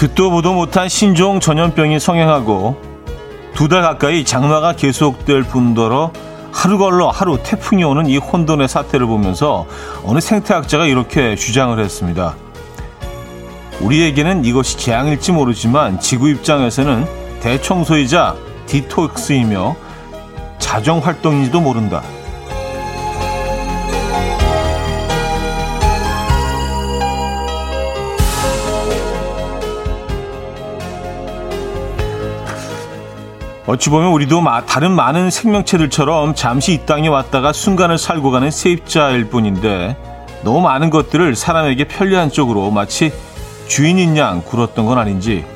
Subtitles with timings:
[0.00, 2.80] 듣도 보도 못한 신종 전염병이 성행하고
[3.52, 6.10] 두 달 가까이 장마가 계속될 뿐더러
[6.50, 9.66] 하루 걸러 하루 태풍이 오는 이 혼돈의 사태를 보면서
[10.02, 12.34] 어느 생태학자가 이렇게 주장을 했습니다.
[13.82, 17.04] 우리에게는 이것이 재앙일지 모르지만 지구 입장에서는
[17.40, 18.36] 대청소이자
[18.68, 19.76] 디톡스이며
[20.58, 22.02] 자정 활동인지도 모른다.
[33.70, 39.96] 어찌 보면 우리도 다른 많은 생명체들처럼 잠시 이 땅에 왔다가 순간을 살고 가는 세입자일 뿐인데
[40.42, 43.12] 너무 많은 것들을 사람에게 편리한 쪽으로 마치
[43.68, 45.46] 주인인 양 굴었던 건 아닌지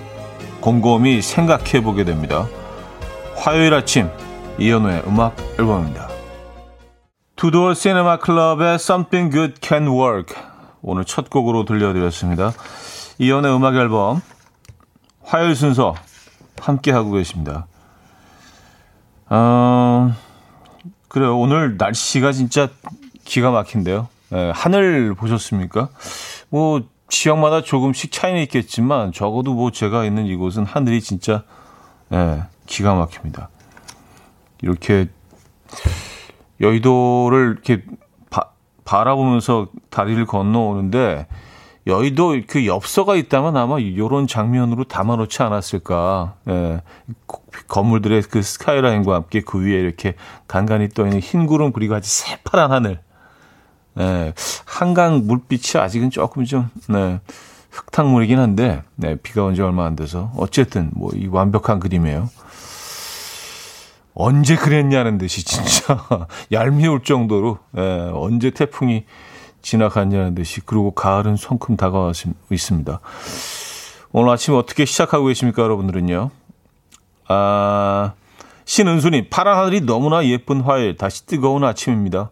[0.60, 2.46] 곰곰이 생각해 보게 됩니다.
[3.34, 4.08] 화요일 아침
[4.60, 6.08] 이연우의 음악 앨범입니다.
[7.34, 10.36] 투도어 시네마 클럽의 Something Good Can Work
[10.82, 12.52] 오늘 첫 곡으로 들려드렸습니다.
[13.18, 14.22] 이연우의 음악 앨범
[15.24, 15.96] 화요일 순서
[16.60, 17.66] 함께 하고 계십니다.
[19.30, 20.14] 어,
[21.08, 21.38] 그래요.
[21.38, 22.68] 오늘 날씨가 진짜
[23.24, 24.08] 기가 막힌데요.
[24.30, 25.88] 네, 하늘 보셨습니까?
[26.50, 31.44] 뭐, 지역마다 조금씩 차이는 있겠지만, 적어도 뭐 제가 있는 이곳은 하늘이 진짜,
[32.08, 33.48] 네, 기가 막힙니다.
[34.62, 35.08] 이렇게,
[36.60, 37.84] 여의도를 이렇게
[38.30, 38.50] 바,
[38.84, 41.26] 바라보면서 다리를 건너오는데,
[41.86, 46.34] 여의도 그 엽서가 있다면 아마 이런 장면으로 담아놓지 않았을까.
[46.48, 46.80] 예.
[47.68, 50.14] 건물들의 그 스카이라인과 함께 그 위에 이렇게
[50.48, 53.00] 간간히 떠 있는 흰 구름 그리고 아주 새파란 하늘.
[53.98, 54.32] 예.
[54.64, 57.20] 한강 물빛이 아직은 조금 좀 네.
[57.70, 59.16] 흙탕물이긴 한데 네.
[59.16, 62.30] 비가 온 지 얼마 안 돼서 어쨌든 뭐 이 완벽한 그림이에요.
[64.14, 66.06] 언제 그랬냐는 듯이 진짜
[66.52, 68.10] 얄미울 정도로 예.
[68.14, 69.04] 언제 태풍이
[69.64, 72.12] 지나갔냐는 듯이 그리고 가을은 성큼 다가와
[72.50, 73.00] 있습니다.
[74.12, 76.30] 오늘 아침 어떻게 시작하고 계십니까, 여러분들은요?
[77.28, 78.12] 아,
[78.66, 82.30] 신은수님, 파란 하늘이 너무나 예쁜 화요일, 다시 뜨거운 아침입니다.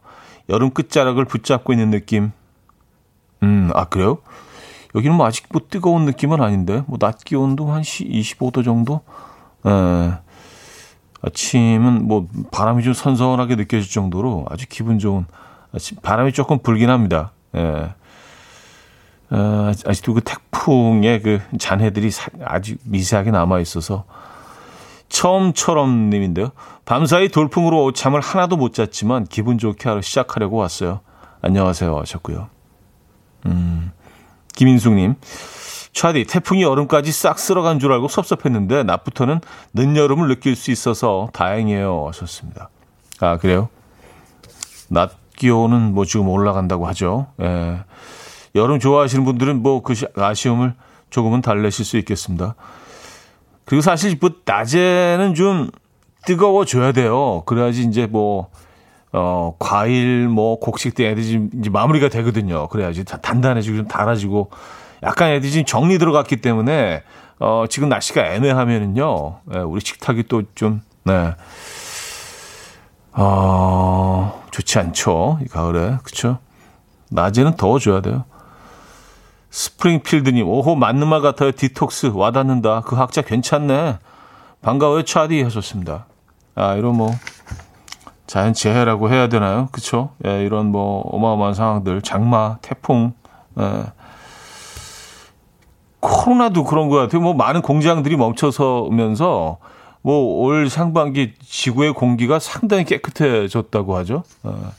[0.49, 2.31] 여름 끝자락을 붙잡고 있는 느낌.
[3.43, 4.19] 음, 아, 그래요?
[4.95, 9.01] 여기는 뭐 아직 뭐 뜨거운 느낌은 아닌데, 뭐 낮 기온도 한 25도 정도?
[9.67, 10.13] 에,
[11.23, 15.25] 아침은 뭐 바람이 좀 선선하게 느껴질 정도로 아주 기분 좋은
[16.03, 17.33] 바람이 조금 불긴 합니다.
[17.57, 17.95] 예.
[19.31, 22.11] 어, 아직도 그 태풍의 그 잔해들이
[22.45, 24.05] 아주 미세하게 남아 있어서
[25.09, 26.51] 처음처럼 님인데요.
[26.85, 31.01] 밤사이 돌풍으로 잠을 하나도 못 잤지만 기분 좋게 하루 시작하려고 왔어요.
[31.41, 32.49] 안녕하세요 하셨고요.
[33.47, 33.93] 음,
[34.55, 35.17] 김인숙님.
[35.93, 39.41] 차디, 태풍이 여름까지 싹 쓸어간 줄 알고 섭섭했는데 낮부터는
[39.75, 42.71] 늦여름을 느낄 수 있어서 다행이에요 하셨습니다.
[43.21, 43.69] 아, 그래요?
[44.89, 47.27] 낮 기온은 뭐 지금 올라간다고 하죠.
[47.43, 47.81] 예.
[48.55, 50.75] 여름 좋아하시는 분들은 뭐 그 아쉬움을
[51.11, 52.55] 조금은 달래실 수 있겠습니다.
[53.65, 55.69] 그리고 사실 뭐 낮에는 좀
[56.27, 57.43] 뜨거워져야 돼요.
[57.47, 58.51] 그래야지 이제 뭐,
[59.13, 62.69] 어, 과일, 뭐, 곡식 때 애들이 이제 마무리가 되거든요.
[62.69, 64.51] 그래야지 단단해지고 좀 달아지고
[65.03, 67.03] 약간 지금 정리 들어갔기 때문에
[67.41, 71.35] 어, 지금 날씨가 애매하면은요, 예, 우리 식탁이 또 좀, 네.
[73.13, 75.39] 어, 좋지 않죠.
[75.43, 75.99] 이 가을에.
[76.03, 76.39] 그쵸?
[77.11, 78.25] 낮에는 더워줘야 돼요.
[79.51, 81.53] 스프링필드님, 오호, 맞는 말 같아요.
[81.53, 82.81] 디톡스 와닿는다.
[82.83, 83.99] 그 학자 괜찮네.
[84.63, 86.07] 반가워요, 차디 하셨습니다.
[86.55, 87.11] 아, 이런 뭐,
[88.27, 89.69] 자연 재해라고 해야 되나요?
[89.73, 90.11] 그쵸?
[90.25, 93.13] 예, 이런 뭐, 어마어마한 상황들, 장마, 태풍,
[93.61, 93.85] 예.
[96.01, 97.21] 코로나도 그런 것 같아요.
[97.21, 99.59] 뭐, 많은 공장들이 멈춰서면서,
[100.03, 104.25] 뭐 올 상반기 지구의 공기가 상당히 깨끗해졌다고 하죠.
[104.43, 104.73] 어,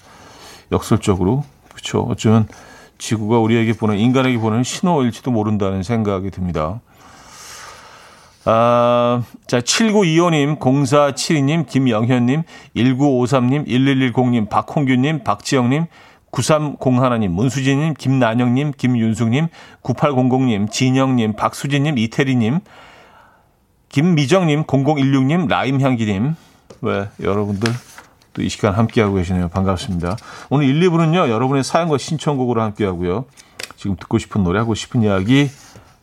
[0.72, 2.02] 역설적으로 그렇죠.
[2.02, 2.48] 어쩌면
[2.98, 6.81] 지구가 우리에게 보는 인간에게 보는 신호일지도 모른다는 생각이 듭니다.
[8.46, 12.44] 아, 자, 7925님, 0472님, 김영현님,
[12.76, 15.86] 1953님, 1110님, 박홍규님, 박지영님,
[16.31, 19.48] 9301님, 문수진님, 김난영님, 김윤숙님,
[19.81, 22.60] 9800님, 진영님, 박수진님, 이태리님,
[23.94, 26.36] 김미정님, 0016님, 라임향기님.
[26.81, 27.72] 왜, 여러분들
[28.34, 29.50] 또 이 시간 함께하고 계시네요.
[29.50, 30.18] 반갑습니다.
[30.50, 33.25] 오늘 1, 2부는요, 여러분의 사연과 신청곡으로 함께하고요.
[33.75, 35.48] 지금 듣고 싶은 노래, 하고 싶은 이야기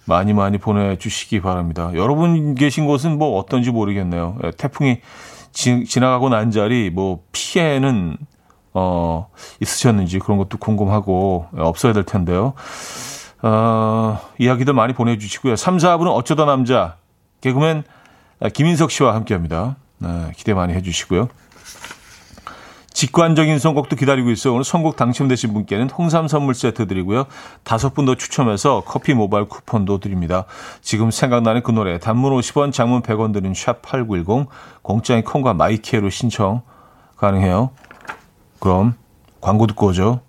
[0.05, 1.91] 많이 많이 보내주시기 바랍니다.
[1.95, 4.39] 여러분 계신 곳은 뭐 어떤지 모르겠네요.
[4.45, 5.01] 예, 태풍이
[5.53, 8.19] 지, 지나가고 난 자리, 뭐, 피해는,
[8.73, 9.29] 어,
[9.59, 12.55] 있으셨는지 그런 것도 궁금하고, 예, 없어야 될 텐데요.
[13.43, 15.57] 어, 이야기들 많이 보내주시고요.
[15.57, 17.00] 3, 4부는 어쩌다 남자,
[17.41, 17.85] 개그맨
[18.55, 19.77] 김인석 씨와 함께 합니다.
[19.99, 21.29] 네, 기대 많이 해주시고요.
[22.93, 24.55] 직관적인 선곡도 기다리고 있어요.
[24.55, 27.27] 오늘 선곡 당첨되신 분께는 홍삼 선물 세트 드리고요.
[27.63, 30.45] 다섯 분 더 추첨해서 커피 모바일 쿠폰도 드립니다.
[30.83, 34.49] 지금 생각나는 그 노래 단문 50원, 장문 100원 드는 샵8910
[34.83, 36.63] 공짜인 콩과 마이키에로 신청
[37.17, 37.71] 가능해요.
[38.59, 38.95] 그럼
[39.41, 40.21] 광고 듣고 오죠.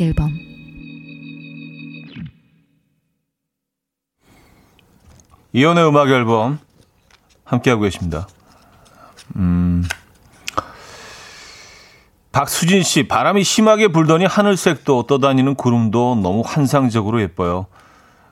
[0.00, 0.30] 음악 앨범
[5.52, 6.58] 이연의 음악 앨범
[7.44, 8.26] 함께하고 계십니다.
[9.36, 9.84] 음.
[12.32, 17.66] 박수진 씨, 바람이 심하게 불더니 하늘색도 떠다니는 구름도 너무 환상적으로 예뻐요.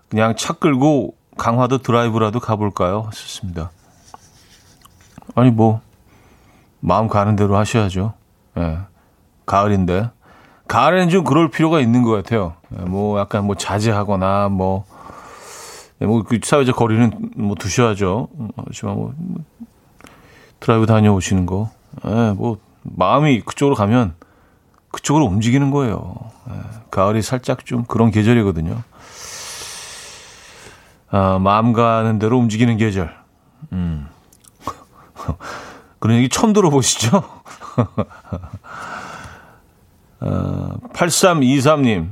[0.08, 3.02] 그냥 차 끌고 강화도 드라이브라도 가볼까요?
[3.08, 3.72] 하셨습니다.
[5.34, 5.80] 아니, 뭐,
[6.78, 8.14] 마음 가는 대로 하셔야죠.
[8.56, 8.60] 예.
[8.60, 8.78] 네.
[9.46, 10.10] 가을인데.
[10.68, 12.54] 가을에는 좀 그럴 필요가 있는 것 같아요.
[12.78, 14.84] 예, 뭐 약간 뭐 자제하거나 뭐,
[16.00, 18.28] 예, 뭐그 사회적 거리는 뭐 두셔야죠.
[18.66, 19.14] 하지만 뭐
[20.60, 21.70] 드라이브 다녀오시는 거,
[22.04, 24.14] 예, 뭐 마음이 그쪽으로 가면
[24.92, 26.14] 그쪽으로 움직이는 거예요.
[26.50, 26.54] 예,
[26.90, 28.82] 가을이 살짝 좀 그런 계절이거든요.
[31.10, 33.16] 아, 마음 가는 대로 움직이는 계절.
[33.72, 34.06] 음.
[35.98, 37.22] 그런 얘기 처음 들어보시죠?
[40.20, 42.08] 어, 8323님.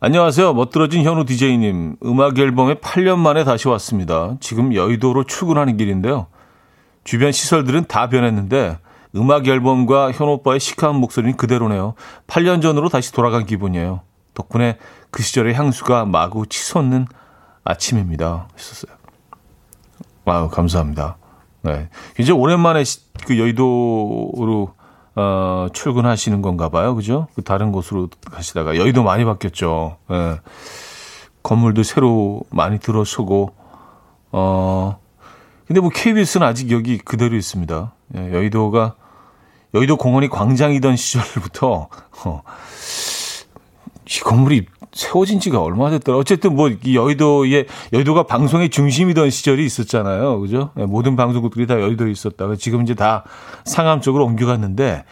[0.00, 0.54] 안녕하세요.
[0.54, 1.96] 멋들어진 현우 DJ님.
[2.04, 4.36] 음악 앨범에 8년 만에 다시 왔습니다.
[4.40, 6.28] 지금 여의도로 출근하는 길인데요.
[7.02, 8.78] 주변 시설들은 다 변했는데
[9.16, 11.94] 음악 앨범과 현우 오빠의 시크한 목소리는 그대로네요.
[12.28, 14.02] 8년 전으로 다시 돌아간 기분이에요.
[14.34, 14.78] 덕분에
[15.10, 17.06] 그 시절의 향수가 마구 치솟는
[17.64, 18.48] 아침입니다.
[18.56, 18.96] 했었어요.
[20.24, 21.16] Wow, 감사합니다.
[21.62, 21.88] 네.
[22.20, 22.84] 이제 오랜만에
[23.26, 24.74] 그 여의도로
[25.20, 26.94] 어, 출근하시는 건가 봐요.
[26.94, 27.26] 그죠?
[27.34, 29.96] 그 다른 곳으로 가시다가 여의도 많이 바뀌었죠.
[30.12, 30.38] 예.
[31.42, 33.52] 건물도 새로 많이 들어서고
[34.30, 35.00] 어
[35.66, 37.94] 근데 뭐 KBS는 아직 여기 그대로 있습니다.
[38.16, 38.94] 예, 여의도가
[39.74, 41.88] 여의도 공원이 광장이던 시절부터
[42.24, 42.42] 어,
[44.06, 44.66] 이 건물이
[44.98, 46.18] 세워진 지가 얼마 됐더라.
[46.18, 50.40] 어쨌든 뭐 여의도에 여의도가 방송의 중심이던 시절이 있었잖아요.
[50.40, 50.70] 그죠?
[50.74, 53.22] 네, 모든 방송국들이 다 여의도에 있었다가 지금 이제 다
[53.64, 55.04] 상암 쪽으로 옮겨갔는데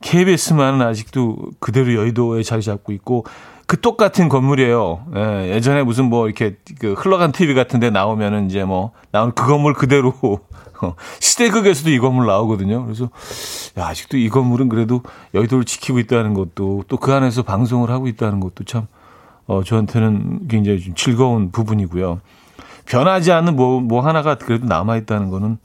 [0.00, 3.26] KBS만은 아직도 그대로 여의도에 자리 잡고 있고
[3.68, 5.06] 그 똑같은 건물이에요.
[5.14, 9.46] 예, 예전에 무슨 뭐 이렇게 그 흘러간 TV 같은 데 나오면은 이제 뭐 나오는 그
[9.46, 10.14] 건물 그대로
[10.82, 12.82] 어, 시대극에서도 이 건물 나오거든요.
[12.84, 13.08] 그래서
[13.78, 15.02] 야, 아직도 이 건물은 그래도
[15.32, 18.88] 여의도를 지키고 있다는 것도 또 그 안에서 방송을 하고 있다는 것도 참
[19.48, 22.20] 어, 저한테는 굉장히 좀 즐거운 부분이고요.
[22.84, 25.58] 변하지 않는 뭐, 뭐 하나가 그래도 남아있다는 거는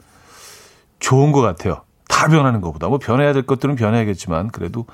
[1.00, 1.82] 좋은 것 같아요.
[2.08, 2.88] 다 변하는 것보다.
[2.88, 4.86] 뭐 변해야 될 것들은 변해야겠지만, 그래도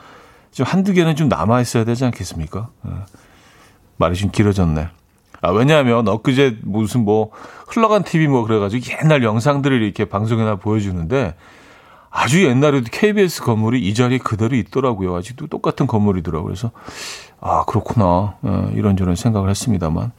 [0.52, 2.70] 좀 한두 개는 좀 남아있어야 되지 않겠습니까?
[2.84, 3.06] 어,
[3.98, 4.90] 말이 좀 길어졌네.
[5.42, 7.30] 아, 왜냐하면 엊그제 무슨 뭐
[7.68, 11.36] 흘러간 TV 뭐 그래가지고 옛날 영상들을 이렇게 방송에나 보여주는데
[12.10, 15.16] 아주 옛날에도 KBS 건물이 이 자리에 그대로 있더라고요.
[15.16, 16.48] 아직도 똑같은 건물이더라고요.
[16.48, 16.72] 그래서
[17.42, 20.12] 아 그렇구나 어, 이런저런 생각을 했습니다만.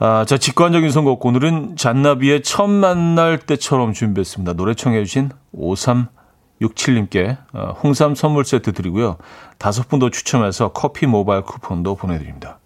[0.00, 4.52] 아, 자 직관적인 선곡 오늘은 잔나비의 처음 만날 때처럼 준비했습니다.
[4.52, 9.16] 노래 청해 주신 5367님께 어, 홍삼 선물 세트 드리고요.
[9.58, 12.58] 다섯 분 더 추첨해서 커피 모바일 쿠폰도 보내드립니다.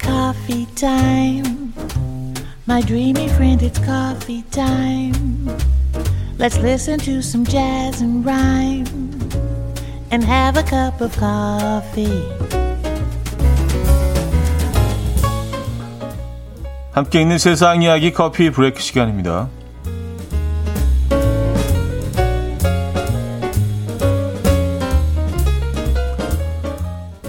[0.00, 1.42] Coffee.
[2.66, 5.50] My dreamy friend, it's coffee time.
[6.42, 8.84] Let's listen to some jazz and rhyme
[10.10, 12.20] and have a cup of coffee.
[16.90, 19.46] 함께 있는 세상 이야기 커피 브레이크 시간입니다.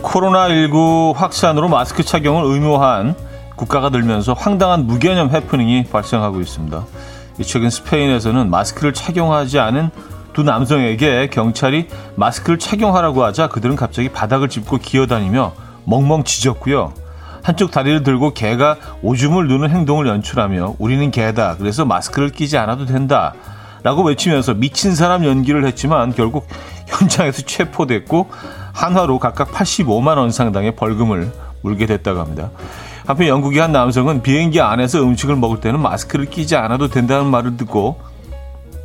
[0.02, 3.14] 코로나19 확산으로 마스크 착용을 의무화한
[3.56, 6.84] 국가가 늘면서 황당한 무개념 해프닝이 발생하고 있습니다.
[7.42, 9.90] 최근 스페인에서는 마스크를 착용하지 않은
[10.34, 15.54] 두 남성에게 경찰이 마스크를 착용하라고 하자 그들은 갑자기 바닥을 짚고 기어다니며
[15.86, 16.94] 멍멍 짖었고요.
[17.44, 21.58] 한쪽 다리를 들고 개가 오줌을 누는 행동을 연출하며 우리는 개다.
[21.58, 23.34] 그래서 마스크를 끼지 않아도 된다.
[23.84, 26.48] 라고 외치면서 미친 사람 연기를 했지만 결국
[26.88, 28.30] 현장에서 체포됐고
[28.72, 32.50] 한화로 각각 85만 원 상당의 벌금을 물게 됐다고 합니다.
[33.06, 38.00] 한편 영국의 한 남성은 비행기 안에서 음식을 먹을 때는 마스크를 끼지 않아도 된다는 말을 듣고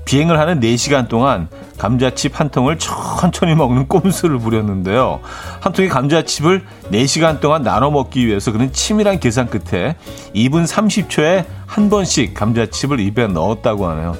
[0.04, 5.20] 비행을 하는 4시간 동안 감자칩 한 통을 천천히 먹는 꼼수를 부렸는데요.
[5.60, 9.96] 한 통의 감자칩을 4시간 동안 나눠 먹기 위해서 그는 치밀한 계산 끝에
[10.34, 14.16] 2분 30초에 한 번씩 감자칩을 입에 넣었다고 하네요.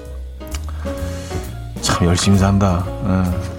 [1.81, 2.85] 참 열심히 산다.
[2.87, 3.58] 에.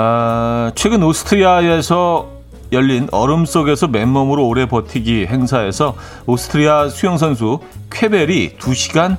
[0.00, 2.28] 아, 최근 오스트리아에서
[2.70, 7.58] 열린 얼음 속에서 맨몸으로 오래 버티기 행사에서 오스트리아 수영선수
[7.90, 9.16] 쾌벨이 2시간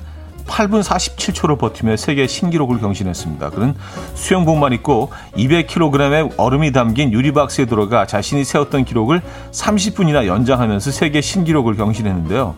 [0.48, 3.50] 8분 47초로 버티며 세계 신기록을 경신했습니다.
[3.50, 3.76] 그는
[4.14, 9.22] 수영복만 입고 200kg의 얼음이 담긴 유리박스에 들어가 자신이 세웠던 기록을
[9.52, 12.56] 30분이나 연장하면서 세계 신기록을 경신했는데요.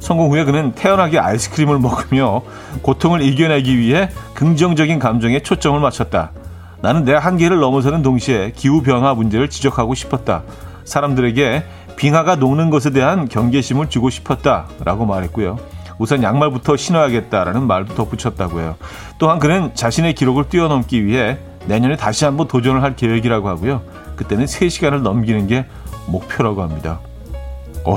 [0.00, 2.40] 성공 후에 그는 태연하게 아이스크림을 먹으며
[2.80, 6.32] 고통을 이겨내기 위해 긍정적인 감정에 초점을 맞췄다.
[6.82, 10.42] 나는 내 한계를 넘어서는 동시에 기후변화 문제를 지적하고 싶었다.
[10.84, 11.64] 사람들에게
[11.96, 14.66] 빙하가 녹는 것에 대한 경계심을 주고 싶었다.
[14.84, 15.58] 라고 말했고요.
[15.98, 18.76] 우선 양말부터 신어야겠다라는 말도 덧붙였다고 해요.
[19.18, 23.82] 또한 그는 자신의 기록을 뛰어넘기 위해 내년에 다시 한번 도전을 할 계획이라고 하고요.
[24.16, 25.66] 그때는 3시간을 넘기는 게
[26.08, 26.98] 목표라고 합니다.
[27.84, 27.96] 어,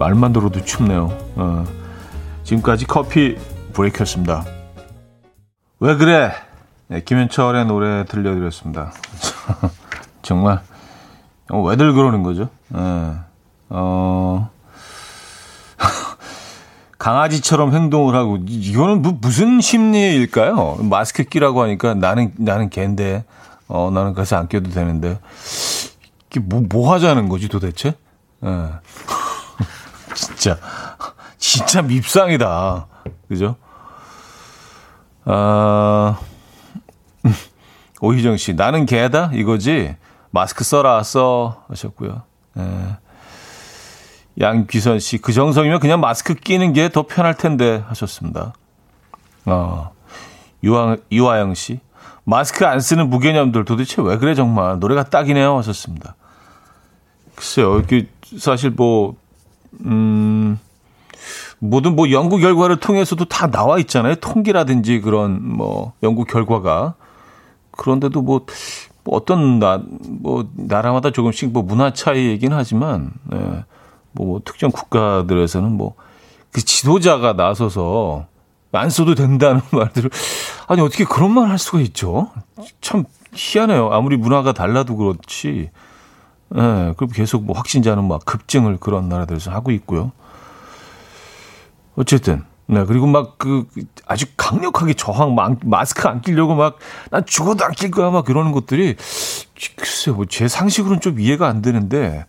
[0.00, 1.16] 말만 들어도 춥네요.
[1.36, 1.64] 어,
[2.42, 3.36] 지금까지 커피
[3.72, 4.44] 브레이크였습니다.
[5.78, 6.32] 왜 그래?
[6.88, 8.92] 네, 김현철의 노래 들려드렸습니다.
[10.22, 10.60] 정말
[11.50, 12.48] 어, 왜들 그러는 거죠?
[12.68, 12.80] 네.
[13.70, 14.50] 어,
[16.98, 20.78] 강아지처럼 행동을 하고 이거는 뭐, 무슨 심리일까요?
[20.82, 23.24] 마스크 끼라고 하니까 나는 나는 걘데
[23.66, 25.18] 어 나는 그래서 안 껴도 되는데
[26.28, 27.94] 이게 뭐, 뭐 하자는 거지 도대체?
[28.40, 28.50] 네.
[30.14, 30.58] 진짜
[31.38, 32.86] 진짜 밉상이다.
[33.28, 33.56] 그죠?
[35.24, 36.18] 아
[38.04, 39.30] 오희정 씨, 나는 개다?
[39.32, 39.96] 이거지?
[40.30, 41.64] 마스크 써라, 써.
[41.68, 42.22] 하셨고요.
[42.58, 42.96] 예.
[44.40, 48.52] 양귀선 씨, 그 정성이면 그냥 마스크 끼는 게 더 편할 텐데 하셨습니다.
[49.46, 49.92] 어,
[50.64, 51.80] 유아, 유아영 씨,
[52.24, 56.16] 마스크 안 쓰는 무개념들 도대체 왜 그래 정말 노래가 딱이네요 하셨습니다.
[57.36, 58.08] 글쎄요, 이게
[58.38, 59.14] 사실 뭐,
[59.84, 60.58] 음,
[61.60, 64.16] 모든 뭐 연구 결과를 통해서도 다 나와 있잖아요.
[64.16, 66.94] 통계라든지 그런 뭐 연구 결과가.
[67.76, 68.46] 그런데도 뭐,
[69.04, 73.38] 뭐 어떤 나, 뭐 나라마다 조금씩 뭐 문화 차이이긴 하지만, 네.
[74.12, 75.94] 뭐, 뭐 특정 국가들에서는 뭐
[76.54, 78.26] 그 지도자가 나서서
[78.70, 80.08] 안 써도 된다는 말들을
[80.68, 82.30] 아니 어떻게 그런 말 할 수가 있죠?
[82.80, 83.04] 참
[83.34, 83.90] 희한해요.
[83.92, 85.70] 아무리 문화가 달라도 그렇지.
[86.54, 90.12] 예, 네, 그럼 계속 뭐 확진자는 막 급증을 그런 나라들에서 하고 있고요.
[91.96, 93.66] 어쨌든 네, 그리고 막 그
[94.06, 96.78] 아주 강력하게 저항, 막 마스크 안 끼려고 막
[97.10, 98.96] 난 죽어도 안 낄 거야 막 그러는 것들이
[99.76, 102.24] 글쎄 뭐제 상식으로는 좀 이해가 안 되는데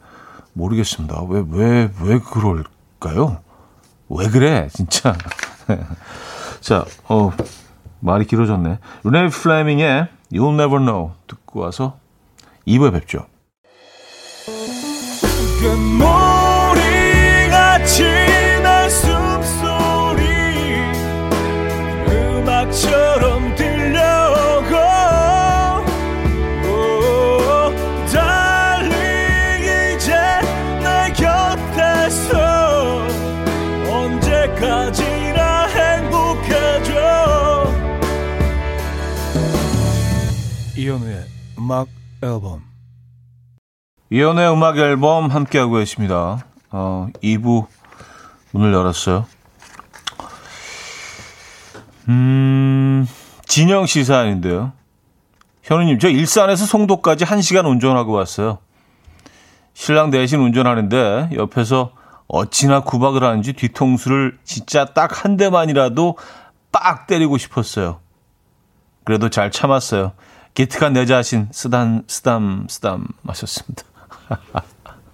[0.53, 1.21] 모르겠습니다.
[1.29, 3.39] 왜 왜 왜 그럴까요?
[4.09, 5.15] 왜 그래 진짜.
[6.61, 7.31] 자, 어
[7.99, 8.79] 말이 길어졌네.
[9.03, 11.97] 루네 플레밍의 You'll Never Know 듣고 와서
[12.67, 13.25] 2부에 뵙죠.
[41.65, 41.87] 음악
[42.21, 42.61] 앨범
[44.11, 46.45] 이현우의 음악 앨범 함께하고 계십니다.
[46.69, 47.65] 어, 2부
[48.51, 49.25] 문을 열었어요.
[52.07, 53.07] 음,
[53.47, 54.73] 진영 시 사연인데요.
[55.63, 58.59] 현우님, 저 일산에서 송도까지 1시간 운전하고 왔어요.
[59.73, 61.93] 신랑 대신 운전하는데 옆에서
[62.27, 66.15] 어찌나 구박을 하는지 뒤통수를 진짜 딱 한 대만이라도
[66.71, 68.01] 빡 때리고 싶었어요.
[69.03, 70.11] 그래도 잘 참았어요.
[70.55, 73.83] 기특한 내 자신 쓰담 쓰담 쓰담 마셨습니다.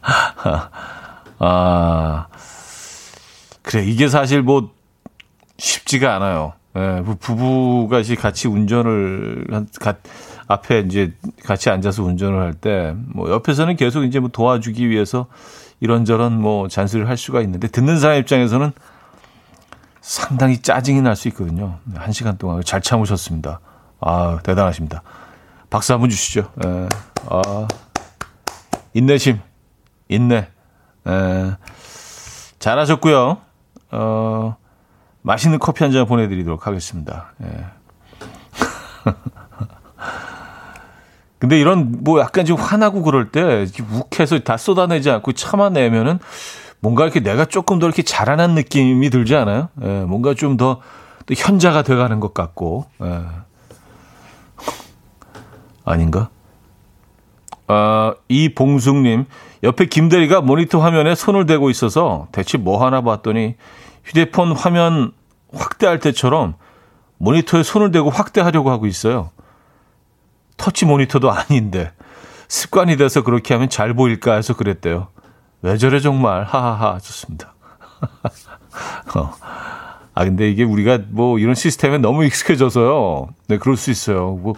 [1.40, 2.28] 아
[3.62, 4.72] 그래 이게 사실 뭐
[5.58, 6.54] 쉽지가 않아요.
[6.78, 9.46] 예, 부부가 같이 운전을
[9.82, 9.96] 가,
[10.48, 15.28] 앞에 이제 같이 앉아서 운전을 할 때 뭐 옆에서는 계속 이제 뭐 도와주기 위해서
[15.82, 18.72] 이런저런 뭐 잔소리를 할 수가 있는데 듣는 사람 입장에서는
[20.02, 21.80] 상당히 짜증이 날 수 있거든요.
[21.96, 23.60] 한 시간 동안 잘 참으셨습니다.
[24.00, 25.04] 아 대단하십니다.
[25.72, 26.52] 박수 한번 주시죠.
[26.64, 26.88] 에, 예.
[27.30, 27.68] 아,
[28.94, 29.40] 인내심,
[30.10, 30.36] 인내.
[31.08, 31.58] 에, 예.
[32.60, 33.38] 잘하셨고요.
[33.94, 34.56] 어,
[35.24, 37.34] 맛있는 커피 한 잔 보내드리도록 하겠습니다.
[37.44, 37.66] 예.
[41.40, 46.20] 근데 이런 뭐 약간 좀 화나고 그럴 때 욱해서 다 쏟아내지 않고 참아내면은
[46.82, 49.70] 뭔가 이렇게 내가 조금 더 이렇게 자라난 느낌이 들지 않아요?
[49.82, 50.82] 예, 뭔가 좀 더
[51.32, 53.22] 현자가 돼가는 것 같고, 예.
[55.86, 56.30] 아닌가?
[57.68, 59.26] 아, 이봉숙님,
[59.64, 63.56] 옆에 김대리가 모니터 화면에 손을 대고 있어서 대체 뭐 하나 봤더니
[64.04, 65.12] 휴대폰 화면
[65.54, 66.56] 확대할 때처럼
[67.18, 69.30] 모니터에 손을 대고 확대하려고 하고 있어요.
[70.58, 71.92] 터치 모니터도 아닌데
[72.48, 75.08] 습관이 돼서 그렇게 하면 잘 보일까 해서 그랬대요.
[75.62, 77.54] 왜 저래 정말 하하하 좋습니다.
[79.16, 79.32] 어.
[80.14, 83.30] 아 근데 이게 우리가 뭐 이런 시스템에 너무 익숙해져서요.
[83.48, 84.32] 네 그럴 수 있어요.
[84.32, 84.56] 뭐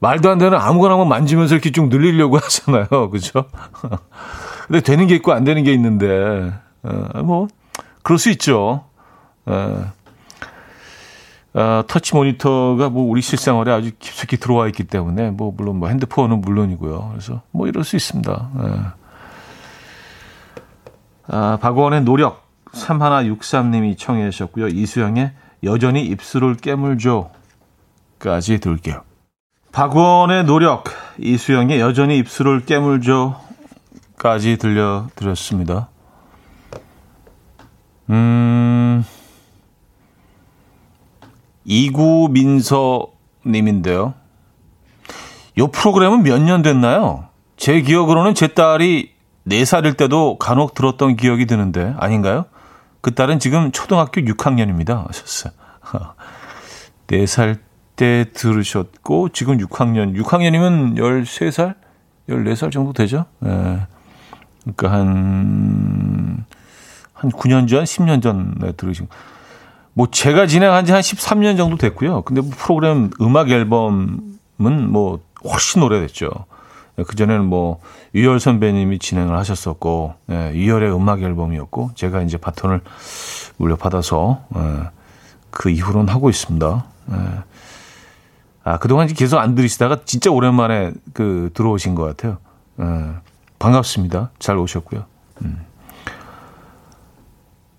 [0.00, 3.10] 말도 안 되는 아무거나 만 만지면서 이렇게 쭉 늘리려고 하잖아요.
[3.10, 3.44] 그죠?
[4.66, 6.52] 근데 되는 게 있고 안 되는 게 있는데
[6.82, 7.48] 어, 뭐
[8.02, 8.84] 그럴 수 있죠.
[9.46, 9.92] 어.
[11.52, 16.40] 어, 터치 모니터가 뭐 우리 실생활에 아주 깊숙이 들어와 있기 때문에 뭐 물론 뭐 핸드폰은
[16.40, 17.08] 물론이고요.
[17.10, 18.50] 그래서 뭐 이럴 수 있습니다.
[18.62, 19.00] 예.
[21.26, 24.68] 아, 박원의 노력 3163님이 청해 주셨고요.
[24.68, 25.32] 이수영의
[25.64, 27.30] 여전히 입술을 깨물죠
[28.18, 29.02] 까지 들게요.
[29.72, 30.84] 박원의 노력
[31.18, 35.88] 이수영의 여전히 입술을 깨물죠까지 들려드렸습니다.
[38.10, 39.04] 음.
[41.64, 44.14] 이구민서님인데요.
[45.58, 47.26] 요 프로그램은 몇 년 됐나요?
[47.56, 49.12] 제 기억으로는 제 딸이
[49.46, 52.46] 4살일 때도 간혹 들었던 기억이 드는데 아닌가요?
[53.00, 55.06] 그 딸은 지금 초등학교 6학년입니다.
[55.06, 55.52] 하셨어요.
[57.06, 57.58] 4살
[58.00, 60.16] 때 들으셨고 지금 6학년.
[60.18, 61.74] 6학년이면 13살?
[62.30, 63.26] 14살 정도 되죠?
[63.44, 63.80] 예.
[64.62, 66.46] 그러니까 한,
[67.12, 69.06] 한 9년 전, 10년 전에 들으신
[69.92, 72.22] 뭐 제가 진행한 지 한 13년 정도 됐고요.
[72.22, 74.20] 근데 뭐 프로그램 음악 앨범은
[74.58, 76.30] 뭐 훨씬 오래됐죠.
[77.06, 77.80] 그 전에는 뭐
[78.14, 82.80] 유열 선배님이 진행을 하셨었고 예, 유열의 음악 앨범이었고 제가 이제 바톤을
[83.58, 84.90] 물려받아서 예,
[85.50, 86.84] 그 이후로는 하고 있습니다.
[87.12, 87.16] 예.
[88.70, 92.38] 아 그동안 계속 안 들으시다가 진짜 오랜만에 그 들어오신 것 같아요.
[92.80, 92.84] 예,
[93.58, 94.30] 반갑습니다.
[94.38, 95.04] 잘 오셨고요.
[95.42, 95.66] 음.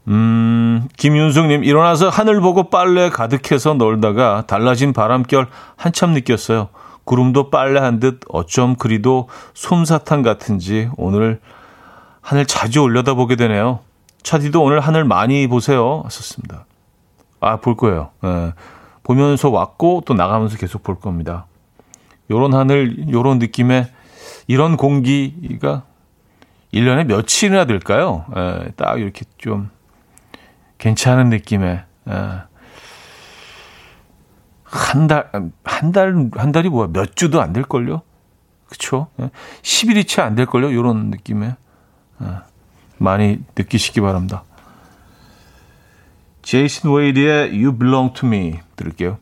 [0.09, 6.69] 음, 김윤숙님, 일어나서 하늘 보고 빨래 가득해서 놀다가 달라진 바람결 한참 느꼈어요.
[7.05, 11.39] 구름도 빨래한 듯 어쩜 그리도 솜사탕 같은지 오늘
[12.19, 13.79] 하늘 자주 올려다보게 되네요.
[14.23, 16.01] 차디도 오늘 하늘 많이 보세요.
[16.03, 16.65] 하셨습니다.
[17.39, 18.09] 아, 볼 거예요.
[18.25, 18.53] 예.
[19.15, 21.45] 보면서 왔고 또 나가면서 계속 볼 겁니다.
[22.29, 23.87] 요런 하늘, 요런 느낌의
[24.47, 25.83] 이런 공기가
[26.73, 28.25] 1년에 며칠이나 될까요?
[28.35, 29.69] 예, 딱 이렇게 좀
[30.77, 32.41] 괜찮은 느낌의 예.
[34.63, 35.29] 한 달,
[35.65, 36.87] 한 달, 한 달이 뭐야?
[36.93, 38.01] 몇 주도 안 될걸요?
[38.67, 39.07] 그쵸?
[39.61, 40.73] 10일이 채 안 될걸요?
[40.73, 41.55] 요런 느낌의.
[42.21, 42.25] 예.
[42.97, 44.43] 많이 느끼시기 바랍니다.
[46.43, 49.17] 제이슨 웨이드의 You Belong to Me 들을게요.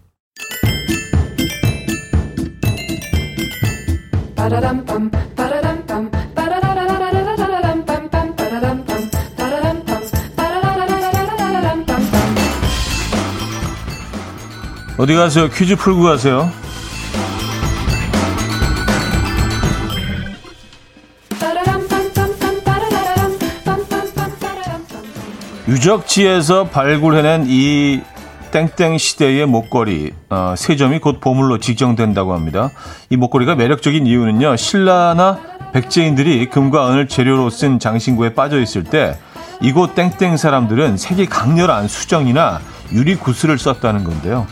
[14.97, 15.47] 어디 가세요?
[15.49, 16.51] 퀴즈 풀고 가세요.
[25.69, 28.01] 유적지에서 발굴해낸 이
[28.49, 32.71] 땡땡 시대의 목걸이 어, 세 점이 곧 보물로 지정된다고 합니다.
[33.12, 34.55] 이 목걸이가 매력적인 이유는요.
[34.55, 35.38] 신라나
[35.71, 39.19] 백제인들이 금과 은을 재료로 쓴 장신구에 빠져 있을 때
[39.62, 44.47] 이곳 땡땡 사람들은 색이 강렬한 수정이나 유리 구슬을 썼다는 건데요.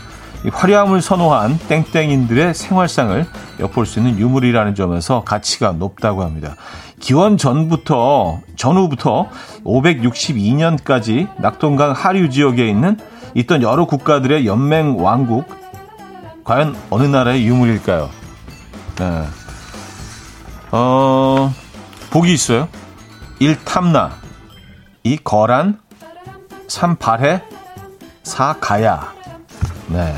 [0.52, 3.26] 화려함을 선호한 땡땡인들의 생활상을
[3.58, 6.54] 엿볼 수 있는 유물이라는 점에서 가치가 높다고 합니다.
[7.00, 9.28] 기원 전부터 전후부터
[9.64, 12.98] 562년까지 낙동강 하류 지역에 있는
[13.34, 15.46] 있던 여러 국가들의 연맹 왕국
[16.44, 18.08] 과연 어느 나라의 유물일까요?
[18.98, 19.24] 네.
[20.72, 21.52] 어,
[22.10, 22.68] 복이 있어요.
[23.38, 23.64] 1.
[23.64, 24.12] 탐나
[25.04, 25.18] 2.
[25.22, 25.78] 거란
[26.68, 26.96] 3.
[26.96, 27.42] 발해
[28.22, 28.56] 4.
[28.60, 29.12] 가야
[29.88, 30.14] 네.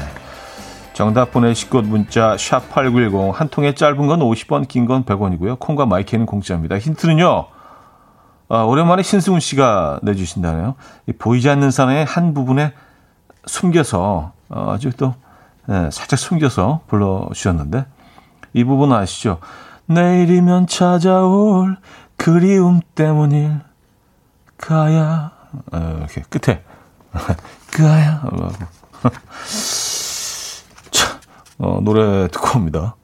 [1.01, 5.59] 정답 보내실 곳 문자 샵8910 한 통에 짧은 건 50원, 긴 건 100원이고요.
[5.59, 6.79] 콩과 마이크는 공짜입니다.
[6.79, 7.47] 힌트는요.
[8.51, 10.75] 아, 오랜만에 신승훈 씨가 내주신다네요.
[11.07, 12.75] 이 보이지 않는 산의 한 부분에
[13.47, 15.15] 숨겨서 어, 아주 또
[15.65, 17.87] 네, 살짝 숨겨서 불러주셨는데
[18.53, 19.39] 이 부분 아시죠?
[19.87, 21.79] 내일이면 찾아올
[22.19, 23.61] 그리움 때문일
[24.59, 25.33] 가야
[25.73, 26.63] 어, 이렇게 끝에
[27.73, 29.11] 가야 자,
[31.63, 32.97] 어, 노래 듣고 옵니다.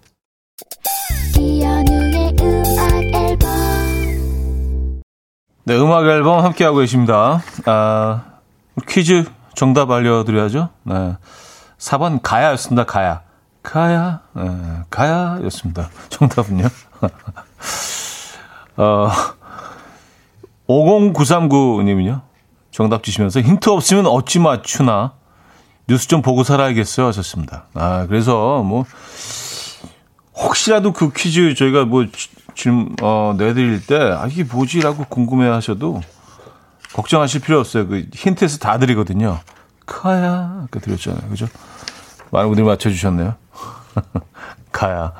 [5.65, 7.43] 네, 음악 앨범 함께하고 계십니다.
[7.67, 8.25] 아,
[8.89, 10.71] 퀴즈 정답 알려드려야죠.
[10.85, 11.17] 네.
[11.79, 12.85] 4번 가야였습니다.
[12.85, 13.21] 가야.
[13.63, 14.43] 가야, 네,
[14.89, 15.91] 가야였습니다.
[16.09, 16.65] 정답은요?
[18.79, 19.09] 어,
[20.67, 22.23] 50939님은요?
[22.71, 25.13] 정답 주시면서 힌트 없으면 어찌 맞추나?
[25.89, 27.07] 뉴스 좀 보고 살아야겠어요.
[27.07, 27.65] 하셨습니다.
[27.75, 28.85] 아, 그래서 뭐,
[30.35, 32.07] 혹시라도 그 퀴즈 저희가 뭐,
[32.55, 36.01] 지금, 어, 내드릴 때, 아, 이게 뭐지라고 궁금해 하셔도
[36.93, 37.87] 걱정하실 필요 없어요.
[37.87, 39.39] 그 힌트에서 다 드리거든요.
[39.85, 40.63] 카야.
[40.65, 41.29] 아까 드렸잖아요.
[41.29, 41.47] 그죠?
[42.31, 43.35] 많은 분들이 맞춰주셨네요.
[44.73, 45.13] 가야.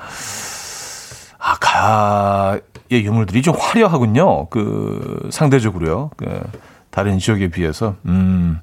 [1.39, 4.49] 아, 가야의 유물들이 좀 화려하군요.
[4.49, 6.11] 그, 상대적으로요.
[6.17, 6.43] 그,
[6.91, 7.95] 다른 지역에 비해서.
[8.07, 8.59] 음.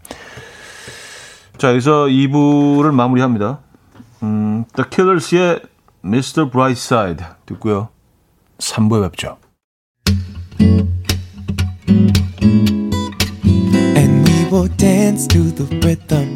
[1.58, 3.60] 자, 여기서 2부를 마무리합니다.
[4.24, 5.62] 음, The Killers의
[6.04, 6.50] Mr.
[6.50, 7.90] Brightside 듣고요.
[8.58, 9.38] 3부에 뵙죠.
[13.96, 16.36] And we will dance to the rhythm.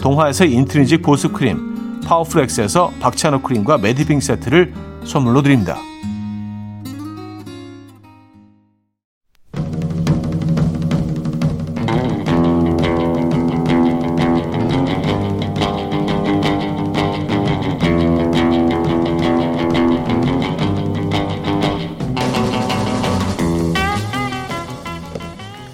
[0.00, 4.72] 동화에서 intrinsic 보습 크림, 파워풀엑스에서 박찬호 크림과 매디핑 세트를
[5.04, 5.76] 선물로 드립니다.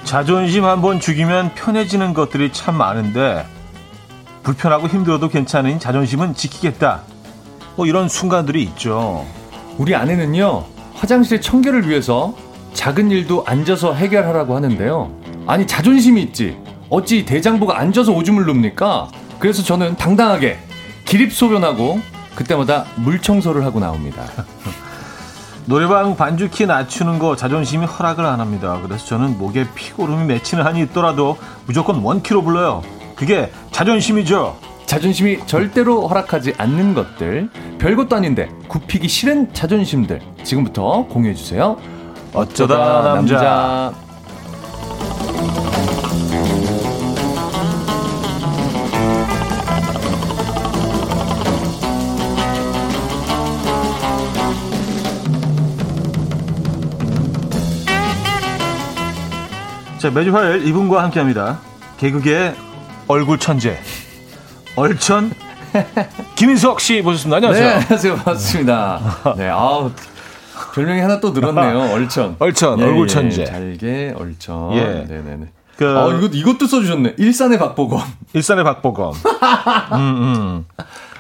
[0.04, 3.44] 자존심 한번 죽이면 편해지는 것들이 참 많은데
[4.44, 7.00] 불편하고 힘들어도 괜찮은 자존심은 지키겠다.
[7.76, 9.26] 뭐 이런 순간들이 있죠.
[9.78, 12.35] 우리 아내는요, 화장실 청결을 위해서
[12.74, 15.11] 작은 일도 앉아서 해결하라고 하는데요.
[15.46, 16.57] 아니, 자존심이 있지.
[16.90, 19.09] 어찌 대장부가 앉아서 오줌을 눕니까?
[19.38, 20.59] 그래서 저는 당당하게
[21.07, 22.00] 기립소변하고
[22.35, 24.24] 그때마다 물 청소를 하고 나옵니다.
[25.66, 28.78] 노래방 반주키 낮추는 거 자존심이 허락을 안 합니다.
[28.83, 32.83] 그래서 저는 목에 피고름이 맺히는 한이 있더라도 무조건 원키로 불러요.
[33.14, 34.57] 그게 자존심이죠.
[34.87, 37.48] 자존심이 절대로 허락하지 않는 것들,
[37.79, 41.77] 별것도 아닌데 굽히기 싫은 자존심들 지금부터 공유해 주세요.
[42.33, 43.35] 어쩌다 남자.
[43.35, 44.05] 남자.
[59.98, 61.61] 자, 매주 화요일 이분과 함께 합니다.
[61.96, 62.53] 개그계
[63.06, 63.78] 얼굴 천재
[64.76, 65.32] 얼천
[66.36, 67.36] 김인석 씨 모셨습니다.
[67.36, 67.66] 안녕하세요.
[67.66, 68.14] 네, 안녕하세요.
[68.16, 69.00] 반갑습니다.
[69.36, 69.90] 네, 아우
[70.74, 71.90] 별명이 하나 또 늘었네요.
[71.94, 72.36] 얼천.
[72.38, 73.44] 얼천 예, 얼굴 예, 천재.
[73.44, 74.72] 잘게 얼천.
[74.74, 74.84] 예.
[75.08, 75.48] 네, 네, 네.
[75.76, 77.14] 그 아, 이것 이것도 써주셨네.
[77.18, 78.00] 일산의 박보검.
[78.34, 79.12] 일산의 박보검.
[79.92, 80.64] 음, 음.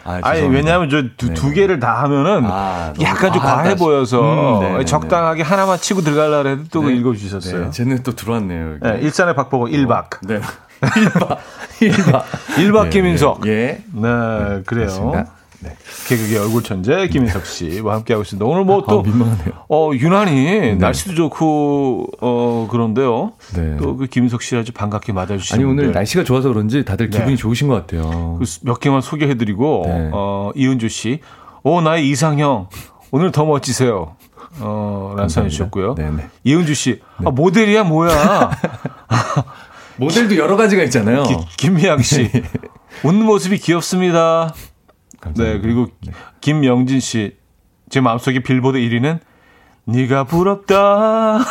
[0.04, 0.42] 아, 아니.
[0.42, 1.52] 왜냐하면 저두 네.
[1.54, 3.62] 개를 다 하면은 아, 약간 좀 과하다.
[3.62, 6.94] 과해 보여서 음, 적당하게 하나만 치고 들어가려고 해도 또 네.
[6.94, 7.64] 읽어주셨어요.
[7.64, 8.76] 네, 쟤는 또 들어왔네요.
[8.80, 10.04] 네, 일산의 박보검 1박.
[10.22, 10.40] 네.
[10.80, 11.38] 1박.
[11.90, 12.22] 1박.
[12.56, 13.46] 1박 김인석.
[13.46, 13.50] 예.
[13.50, 13.78] 예.
[13.92, 14.86] 네, 그래요.
[14.86, 15.26] 맞습니다.
[15.60, 15.74] 네.
[16.08, 18.44] 개그계 얼굴 천재 김인석 씨와 함께하고 있습니다.
[18.44, 19.52] 오늘 뭐또 아, 민망하네요.
[19.70, 23.32] 어, 유난히 날씨도 좋고 어 그런데요.
[23.54, 23.76] 네.
[23.78, 25.92] 또그 김인석 씨 아주 반갑게 맞아주시는 아니 오늘.
[25.92, 27.16] 날씨가 좋아서 그런지 다들 네.
[27.18, 28.38] 기분이 좋으신 것 같아요.
[28.38, 30.10] 그 몇 개만 소개해드리고 네.
[30.12, 31.20] 어 이은주 씨,
[31.62, 32.68] 오 나의 이상형
[33.10, 34.16] 오늘 더 멋지세요.
[34.60, 35.94] 어, 사연 주셨고요.
[35.94, 36.28] 네네.
[36.44, 38.50] 이은주 씨, 아, 모델이야 뭐야?
[39.96, 41.22] 모델도 여러 가지가 있잖아요.
[41.24, 42.30] 기- 김미양 씨,
[43.04, 44.52] 웃는 모습이 귀엽습니다.
[44.54, 45.62] 네, 감사합니다.
[45.62, 45.86] 그리고
[46.40, 47.36] 김영진 씨,
[47.90, 49.20] 제 마음속에 빌보드 1위는
[49.86, 51.38] 네가 부럽다.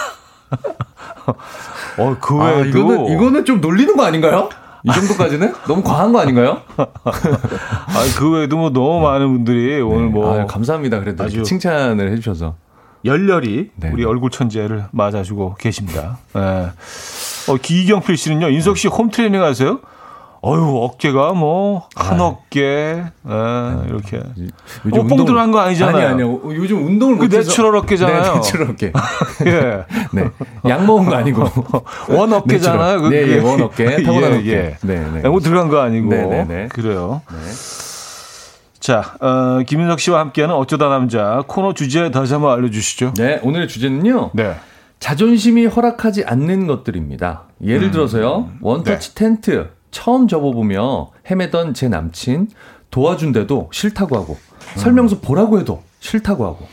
[1.98, 4.50] 어, 그 아, 외에도 이거는 이거는 좀 놀리는 거 아닌가요?
[4.84, 6.62] 이 정도까지는 너무 과한 거 아닌가요?
[6.78, 6.92] 아,
[8.18, 11.00] 그 외에도 뭐 너무 많은 분들이 오늘 뭐 아, 감사합니다.
[11.00, 12.56] 그래도 아주- 칭찬을 해주셔서.
[13.06, 14.08] 열렬히 네, 우리 네.
[14.08, 16.20] 얼굴 천재를 맞아주고 계십니다.
[16.38, 16.70] 예.
[17.50, 19.80] 어, 기경필 씨는요, 인석 씨 home training 하세요?
[20.46, 22.26] 어유 어깨가 뭐, 한 아.
[22.26, 23.04] 어깨, 예,
[23.88, 24.22] 이렇게.
[24.86, 25.96] 요즘 어, 뽕 들어간 거 아니잖아요.
[25.96, 26.42] 아니 아니요.
[26.54, 28.22] 요즘 운동을 그 natural 어깨잖아요.
[28.22, 28.92] 네, natural 어깨.
[29.48, 29.86] 예.
[30.12, 30.30] 네.
[30.68, 31.44] 약 먹은 거 아니고.
[32.12, 33.08] 원 어깨잖아요.
[33.08, 33.26] natural.
[33.26, 33.38] 네.
[33.38, 34.04] 예, 원 어깨.
[34.04, 34.52] 타고난 예, 어깨.
[34.52, 34.78] 예.
[34.82, 35.30] 네, 네.
[35.30, 36.10] 뭐 들어간 거 아니고.
[36.10, 36.68] 네, 네, 네.
[36.68, 37.22] 그래요.
[37.32, 37.38] 네.
[38.82, 43.14] 자, 어, 김인석 씨와 함께하는 어쩌다 남자 코너 주제 다시 한번 알려주시죠.
[43.16, 44.32] 네, 오늘의 주제는요.
[44.34, 44.58] 네.
[45.04, 47.44] 자존심이 허락하지 않는 것들입니다.
[47.62, 52.48] 예를 들어서요, 원터치 텐트 처음 접어보며 헤매던 제 남친
[52.89, 54.38] 도와준데도 싫다고 하고
[54.78, 56.66] 설명서 보라고 해도 싫다고 하고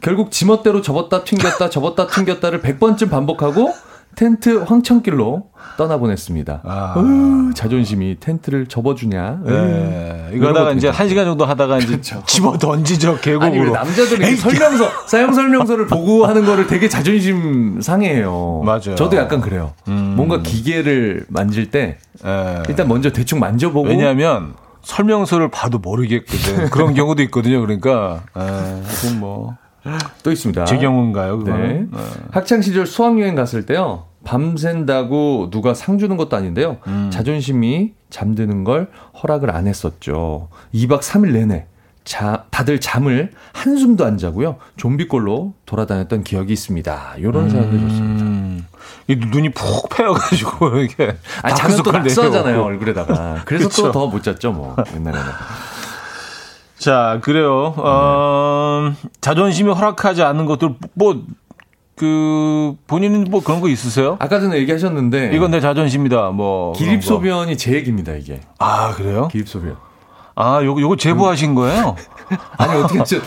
[0.00, 3.72] 결국 지멋대로 접었다 튕겼다 접었다 튕겼다를 100번쯤 반복하고
[4.16, 5.44] 텐트 황천길로
[5.76, 6.62] 떠나보냈습니다.
[6.64, 6.94] 아.
[6.96, 9.40] 어휴, 자존심이 텐트를 접어주냐?
[9.44, 9.52] 네.
[10.32, 13.72] 에휴, 이거 하다가 이런 이제 한 시간 정도 하다가 이제 집어 던지죠, 계곡으로.
[13.72, 18.62] 남자들이 이 설명서 사용 설명서를 보고 하는 거를 되게 자존심 상해해요.
[18.64, 18.94] 맞아요.
[18.96, 19.74] 저도 약간 그래요.
[19.88, 20.14] 음.
[20.16, 22.62] 뭔가 기계를 만질 때 예.
[22.70, 26.70] 일단 먼저 대충 만져보고 왜냐하면 설명서를 봐도 모르겠거든.
[26.70, 27.60] 그런 경우도 있거든요.
[27.60, 29.56] 그러니까 에, 하여튼 뭐.
[30.22, 30.64] 또 있습니다.
[30.64, 31.44] 제 경우인가요, 네.
[31.44, 31.90] 그거는?
[31.92, 31.98] 네.
[32.30, 34.04] 학창 시절 수학 여행 갔을 때요.
[34.24, 36.78] 밤샌다고 누가 상 주는 것도 아닌데요.
[36.86, 37.10] 음.
[37.12, 38.88] 자존심이 잠드는 걸
[39.22, 40.48] 허락을 안 했었죠.
[40.74, 41.66] 2박 3일 내내
[42.04, 44.56] 자, 다들 잠을 한숨도 안 자고요.
[44.76, 47.16] 좀비꼴로 돌아다녔던 기억이 있습니다.
[47.20, 48.24] 요런 사연도 좋습니다.
[48.24, 48.66] 음,
[49.08, 52.62] 이 눈이 푹 패여가지고 이렇게 아니, 잠은 또 낙서하잖아요.
[52.62, 53.42] 얼굴에다가.
[53.44, 53.68] 그래서.
[53.68, 55.26] 또 더 못 잤죠, 뭐, 옛날에는.
[56.86, 57.74] 자, 그래요.
[57.78, 61.20] 어, 자존심이 허락하지 않는 것들 뭐.
[61.96, 64.16] 그 본인은 뭐 그런 거 있으세요?
[64.20, 65.30] 아까 전에 얘기하셨는데.
[65.34, 66.30] 이건 내 자존심이다.
[66.30, 66.74] 뭐.
[66.74, 68.40] 기립소변이 제 얘기입니다, 이게.
[68.58, 69.26] 아 그래요?
[69.32, 69.76] 기립소변.
[70.36, 71.96] 아 요거 요거 제보하신 거예요?
[72.58, 73.20] 아니, 어떻게, 저,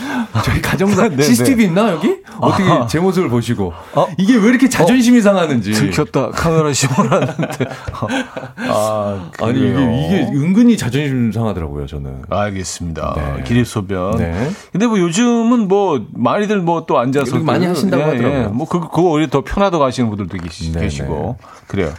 [0.44, 2.18] 저희 가정사 네, CCTV 있나, 여기?
[2.42, 2.88] 어떻게 아하.
[2.88, 3.74] 제 모습을 보시고.
[3.94, 4.08] 어?
[4.18, 5.72] 이게 왜 이렇게 자존심이 상하는지.
[5.74, 7.66] 들켰다 카메라 심어놨는데.
[8.68, 9.70] 아 아니, 이게.
[9.70, 12.24] 이게 은근히 자존심 상하더라고요, 저는.
[12.30, 13.14] 알겠습니다.
[13.38, 13.44] 네.
[13.44, 14.18] 기립소변.
[14.18, 14.50] 네.
[14.72, 18.50] 근데 뭐 요즘은 뭐 많이들 뭐 또 앉아서 많이 하신다고 하더라고요.
[18.50, 21.94] 뭐 그, 그거 오히려 더 편하다고 하시는 분들도 계시, 네, 계시고 그래요.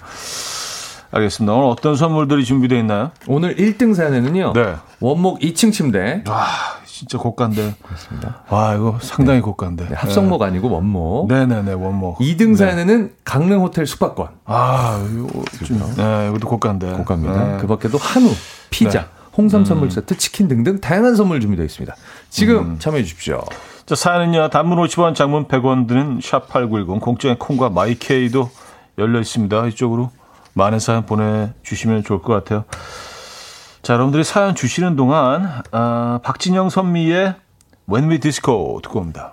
[1.13, 1.53] 알겠습니다.
[1.53, 3.11] 오늘 어떤 선물들이 준비되어 있나요?
[3.27, 4.53] 오늘 1등 사연에는요.
[4.55, 4.75] 네.
[5.01, 6.23] 원목 2층 침대.
[6.27, 6.47] 와
[7.01, 7.77] 진짜 고가인데.
[7.83, 8.43] 그렇습니다.
[8.51, 9.89] 와 이거 상당히 고가인데.
[9.89, 11.29] 네, 합성목 아니고 원목.
[11.29, 12.19] 네네네 원목.
[12.19, 14.29] 2등 사연에는 강릉 호텔 숙박권.
[14.45, 16.93] 아 이거 좀 네, 이것도 고가인데.
[16.93, 17.45] 고가입니다.
[17.45, 17.57] 네.
[17.59, 18.29] 그 밖에도 한우,
[18.69, 19.07] 피자, 네.
[19.35, 21.97] 홍삼 선물 세트, 치킨 등등 다양한 선물 준비되어 있습니다.
[22.29, 22.79] 지금 음.
[22.79, 23.43] 참여해 주십시오.
[23.87, 28.51] 자, 사연은요, 단문 50원, 장문 100원 드는 샵8910, 공짜의 콩과 마이케이도
[28.99, 29.69] 열려 있습니다.
[29.69, 30.11] 이쪽으로
[30.53, 32.65] 많은 사연 보내 주시면 좋을 것 같아요.
[33.83, 37.35] 자, 여러분들이 사연 주시는 동안, 아, 박진영 선미의
[37.89, 39.33] When We Disco 듣고 옵니다.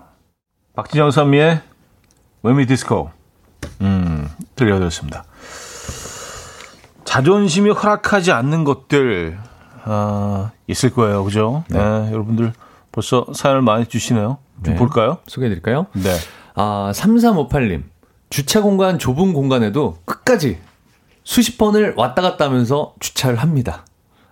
[0.76, 1.62] 박진영 선미의
[2.46, 3.12] When We Disco.
[3.82, 5.26] 음, 들려드렸습니다.
[7.04, 9.38] 자존심이 허락하지 않는 것들,
[9.84, 11.24] 아, 있을 거예요.
[11.26, 11.64] 그죠?
[11.70, 11.80] 네.
[11.80, 12.54] 여러분들
[12.92, 14.38] 벌써 사연을 많이 주시네요.
[14.64, 14.80] 좀 네.
[14.80, 15.18] 볼까요?
[15.28, 15.88] 소개해 드릴까요?
[15.94, 16.16] 네.
[16.56, 17.84] 아, 3358님.
[18.30, 20.60] 주차 공간 좁은 공간에도 끝까지
[21.24, 23.86] 수십 번을 왔다 갔다 하면서 주차를 합니다.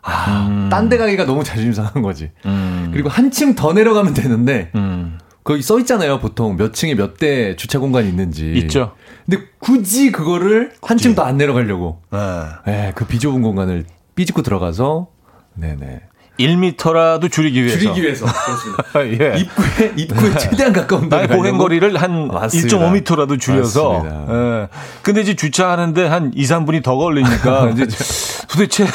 [0.07, 2.31] 아, 딴데 가기가 너무 자존심 상한 거지.
[2.45, 6.19] 음, 그리고 한층 더 내려가면 되는데 음, 거기 써 있잖아요.
[6.19, 8.51] 보통 몇 층에 몇 대 주차 공간이 있는지.
[8.53, 8.93] 있죠.
[9.25, 12.01] 근데 굳이 그거를 한층 더 안 내려가려고.
[12.11, 12.19] 네.
[12.65, 15.07] 네, 그 비좁은 공간을 삐집고 들어가서
[15.55, 16.01] 네네.
[16.39, 17.79] 1미터라도 줄이기 위해서.
[17.79, 18.25] 줄이기 위해서.
[18.25, 18.83] 그렇습니다.
[19.35, 19.39] 예.
[19.39, 22.77] 입구에, 입구에 최대한 가까운 나의 보행거리를 한 맞습니다.
[22.77, 23.93] 1.5m라도 줄여서.
[24.03, 24.33] 맞습니다.
[24.61, 24.67] 예.
[25.01, 27.87] 근데 이제 주차하는데 한 2, 3분이 더 걸리니까 이제
[28.47, 28.85] 도대체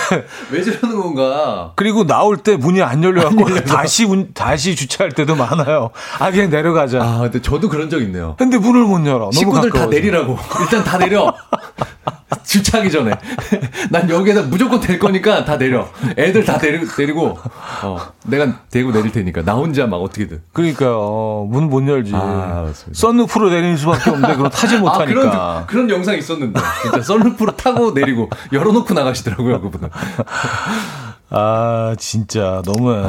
[0.51, 1.73] 왜 저러는 건가?
[1.77, 5.91] 그리고 나올 때 문이 안 열려갖고 다시 문, 다시 주차할 때도 많아요.
[6.19, 7.03] 아, 그냥 내려가자.
[7.03, 8.35] 아, 근데 저도 그런 적 있네요.
[8.39, 9.31] 근데 문을 못 열어.
[9.33, 9.87] 식구들 다.
[9.87, 10.39] 내리라고.
[10.63, 11.35] 일단 다 내려.
[12.45, 13.13] 주차하기 전에.
[13.91, 15.89] 난 여기에다 무조건 될 거니까 다 내려.
[16.17, 17.39] 애들 다 내리, 내리고,
[17.83, 19.43] 어, 내가 대고 내릴 테니까.
[19.43, 20.43] 나 혼자 막 어떻게든.
[20.53, 22.13] 그러니까 어, 문못 열지.
[22.15, 22.93] 아, 맞습니다.
[22.99, 25.67] 썬루프로 내리는 수밖에 없는데 그거 타지 아, 못하니까.
[25.67, 26.61] 그런, 그런 영상 있었는데.
[26.83, 29.91] 진짜 썬루프로 타고 내리고, 열어놓고 나가시더라고요, 그분은.
[31.31, 33.03] 아, 진짜 너무해.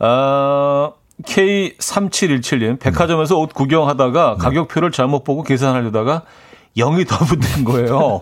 [0.00, 0.90] 아,
[1.24, 6.22] K3717님, 백화점에서 옷 구경하다가 가격표를 잘못 보고 계산하려다가
[6.78, 8.20] 0이 더 붙는 거예요.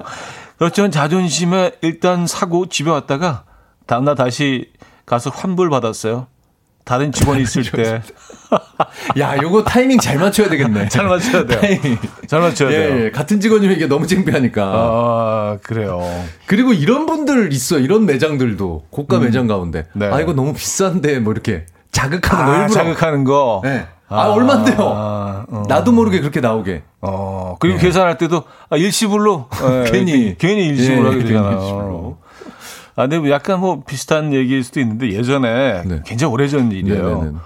[0.59, 3.45] 그렇지만 자존심에 일단 사고 집에 왔다가
[3.87, 4.71] 다음날 다시
[5.05, 6.27] 가서 환불 받았어요.
[6.85, 8.01] 다른 직원이 있을 때.
[9.19, 10.87] 야, 요거 타이밍 잘 맞춰야 되겠네.
[10.88, 11.61] 잘 맞춰야 돼요.
[11.61, 11.99] 타이밍.
[12.29, 12.97] 잘 맞춰야 돼요.
[12.97, 13.11] 예, 예.
[13.11, 14.62] 같은 직원이면 이게 너무 창피하니까.
[14.64, 16.01] 아, 그래요.
[16.47, 17.81] 그리고 이런 분들 있어.
[17.81, 18.87] 이런 매장들도.
[18.90, 19.87] 고가 매장 가운데.
[19.95, 20.07] 네.
[20.07, 22.69] 아, 이거 너무 비싼데, 뭐 이렇게 자극하는 거 아, 일부러.
[22.75, 23.61] 자극하는 거.
[23.64, 23.88] 네.
[24.09, 24.77] 아, 얼만데요?
[24.81, 25.62] 아, 어.
[25.69, 26.83] 나도 모르게 그렇게 나오게.
[27.01, 29.49] 어, 그리고 계산할 때도 아, 일시불로
[29.85, 30.37] 예, 괜히.
[30.38, 31.59] 괜히 일시불로 예, 하게 되잖아요.
[31.59, 32.16] 일시불로.
[32.95, 36.03] 아, 근데 뭐 약간 뭐 비슷한 얘기일 수도 있는데 예전에 네.
[36.07, 37.19] 굉장히 오래전 일이에요.
[37.19, 37.37] 네네네.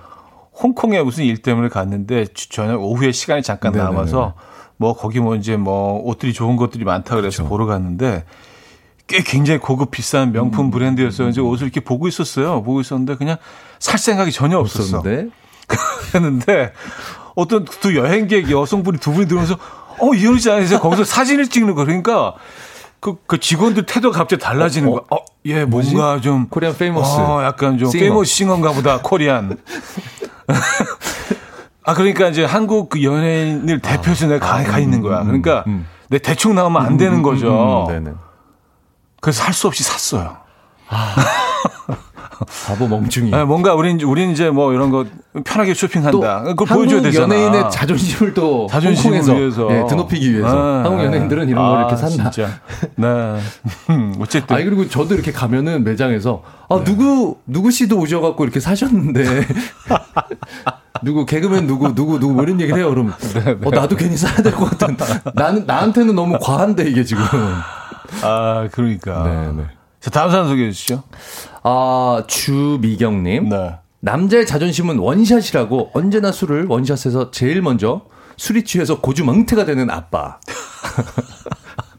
[0.63, 3.91] 홍콩에 무슨 일 때문에 갔는데 주- 저녁 오후에 시간이 잠깐 네네네.
[3.93, 4.35] 남아서
[4.77, 7.49] 뭐 거기 뭐 이제 뭐 옷들이 좋은 것들이 많다 그래서 그렇죠.
[7.49, 8.25] 보러 갔는데
[9.07, 10.71] 꽤 굉장히 고급 비싼 명품 음.
[10.71, 12.63] 브랜드여서 이제 옷을 이렇게 보고 있었어요.
[12.63, 13.39] 보고 있었는데 그냥
[13.79, 14.99] 살 생각이 전혀 없었어.
[14.99, 15.31] 없었는데.
[16.15, 16.73] 했는데
[17.37, 19.57] 어떤 두 여행객 여성분이 두 분이 들어오면서
[19.99, 20.79] 어 이현이지 않으세요?
[20.81, 22.35] 거기서 사진을 찍는 거 그러니까
[23.01, 25.01] 그, 그 직원들 태도가 갑자기 달라지는 거야.
[25.11, 27.17] 어, 얘 뭔가 좀 Korean famous.
[27.19, 28.01] 어, 약간 좀 singer.
[28.01, 29.57] Famous singer인가 보다 Korean.
[31.85, 35.23] 아 그러니까 이제 한국 그 연예인을 대표해서 내가 가, 가 있는 거야.
[35.23, 35.87] 그러니까 음.
[36.09, 37.87] 내 대충 나오면 안 되는 거죠.
[37.91, 38.19] 음.
[39.21, 40.37] 그래서 할 수 없이 샀어요.
[42.67, 43.35] 바보 멍충이.
[43.35, 45.05] 아, 뭔가 우린 우린 이제 뭐 이런 거
[45.45, 46.43] 편하게 쇼핑한다.
[46.43, 47.35] 그걸 보여줘야 되잖아.
[47.35, 51.97] 연예인의 자존심을 또 자존심을 위해서 예, 드높이기 위해서 아, 한국 연예인들은 이런 아, 걸 이렇게
[51.97, 52.31] 산다.
[52.31, 52.51] 진짜.
[52.97, 53.07] 네.
[53.91, 56.85] 음, 어쨌든 아니 그리고 저도 이렇게 가면은 매장에서 아 네.
[56.85, 59.25] 누구 누구 씨도 오셔갖고 이렇게 사셨는데
[61.03, 64.37] 누구 개그맨 누구 누구 누구 뭐 이런 얘기를 해요 그러면 네, 어 나도 괜히 사야
[64.37, 64.97] 될 것 같은
[65.35, 67.23] 나는 나한테는 너무 과한데 이게 지금
[68.23, 69.23] 아 그러니까.
[69.25, 71.03] 네 네 자 다음 사람 소개해 주시죠.
[71.63, 73.79] 아 주미경님 네.
[74.01, 78.03] 남자의 자존심은 원샷이라고 언제나 술을 원샷해서 제일 먼저
[78.37, 80.39] 술이 취해서 고주 멍태가 되는 아빠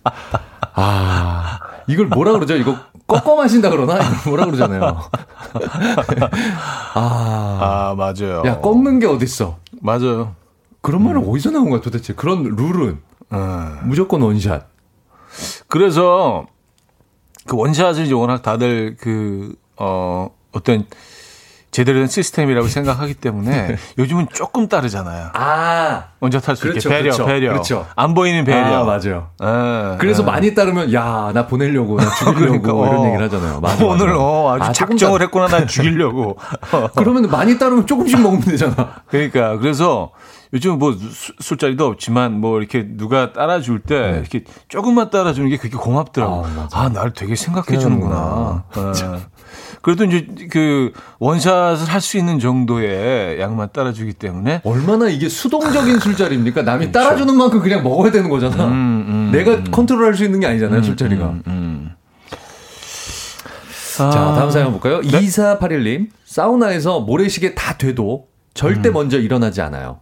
[0.73, 5.01] 아 이걸 뭐라 그러죠 이거 꺾어 마신다 그러나 뭐라 그러잖아요
[6.95, 8.41] 아 아 맞아요.
[8.45, 9.57] 야, 꺾는 게 어딨어?
[9.81, 10.35] 맞아요.
[10.81, 12.13] 그런 말은 어디서 나온 거야, 도대체?
[12.13, 12.99] 그런 룰은.
[13.33, 13.79] 음.
[13.83, 14.67] 무조건 원샷.
[15.67, 16.47] 그래서
[17.47, 20.85] 그 원샷을 이제 워낙 다들 그 어 어떤
[21.71, 25.29] 제대로 된 시스템이라고 생각하기 때문에 요즘은 조금 따르잖아요.
[25.33, 26.03] 아.
[26.19, 27.49] 원샷 할수 그렇죠, 있게 배려, 그렇죠, 배려.
[27.53, 27.87] 그렇죠.
[27.95, 28.59] 안 보이는 배려.
[28.59, 29.29] 아, 맞아요.
[29.41, 30.25] 예, 그래서 예.
[30.25, 33.05] 많이 따르면, 야, 나 보내려고, 나 죽이려고, 그러니까, 이런 어.
[33.07, 33.59] 얘기를 하잖아요.
[33.61, 34.19] 맞아, 오늘 맞아.
[34.19, 36.37] 어, 아주 아, 작정을 따- 했구나 난 죽이려고.
[36.95, 39.01] 그러면 많이 따르면 조금씩 먹으면 되잖아.
[39.07, 40.11] 그러니까 그래서
[40.53, 45.77] 요즘 뭐 수- 술자리도 없지만 뭐 이렇게 누가 따라줄 때 이렇게 조금만 따라주는 게 그렇게
[45.77, 46.45] 고맙더라고.
[46.45, 46.53] 네.
[46.55, 46.89] 아, 아, 맞아.
[46.89, 48.65] 날 되게 생각해 주는구나.
[49.73, 49.77] 예.
[49.81, 56.63] 그래도 이제 그 원샷을 할 수 있는 정도의 양만 따라주기 때문에 얼마나 이게 수동적인 술자리입니까?
[56.63, 58.55] 남이 따라주는 만큼 그냥 먹어야 되는 거잖아.
[58.55, 58.71] 그렇죠.
[58.71, 61.25] 음, 내가 컨트롤 할 수 있는 게 아니잖아요, 술자리가.
[61.47, 61.91] 음.
[63.97, 64.99] 자, 다음 사연 볼까요?
[65.01, 66.07] 2481님.
[66.25, 69.99] 사우나에서 모래시계 다 돼도 절대 먼저 일어나지 않아요.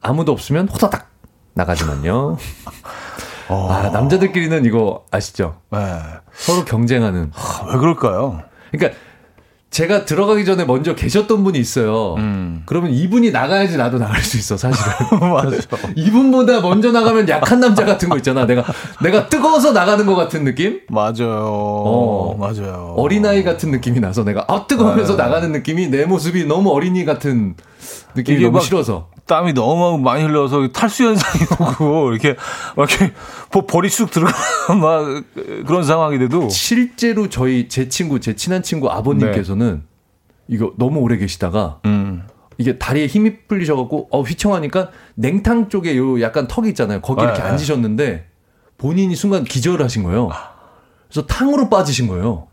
[0.00, 1.10] 아무도 없으면 호다닥
[1.54, 2.36] 나가지만요.
[3.48, 5.56] 아, 남자들끼리는 이거 아시죠?
[5.74, 5.78] 예.
[6.34, 7.32] 서로 경쟁하는.
[7.34, 8.42] 아, 왜 그럴까요?
[8.72, 8.98] 그러니까
[9.70, 12.14] 제가 들어가기 전에 먼저 계셨던 분이 있어요.
[12.66, 14.92] 그러면 이분이 나가야지 나도 나갈 수 있어, 사실은.
[15.18, 15.56] 맞아.
[15.96, 18.44] 이분보다 먼저 나가면 약한 남자 같은 거 있잖아.
[18.44, 18.62] 내가
[19.02, 20.80] 내가 뜨거워서 나가는 것 같은 느낌?
[20.90, 21.46] 맞아요.
[21.46, 22.36] 어.
[22.38, 22.94] 맞아요.
[22.98, 27.54] 어린아이 같은 느낌이 나서 내가 아 뜨거우면서 나가는 느낌이 내 모습이 너무 어린이 같은
[28.14, 31.44] 느낌이 너무 막 싫어서 땀이 너무 많이 흘러서 탈수 현상이
[31.80, 32.36] 오고 이렇게
[32.76, 33.12] 막 이렇게
[33.50, 34.32] 보- 볼이 쑥 들어가
[34.74, 35.24] 막
[35.66, 39.84] 그런 상황이 돼도 실제로 저희 제 친구 제 친한 친구 아버님께서는
[40.48, 42.24] 이거 너무 오래 계시다가 음.
[42.58, 47.00] 이게 다리에 힘이 풀리셔갖고 어 휘청하니까 냉탕 쪽에 요 약간 턱이 있잖아요.
[47.00, 47.48] 거기 이렇게 네.
[47.48, 48.26] 앉으셨는데
[48.76, 50.30] 본인이 순간 기절을 하신 거예요.
[51.08, 52.48] 그래서 탕으로 빠지신 거예요.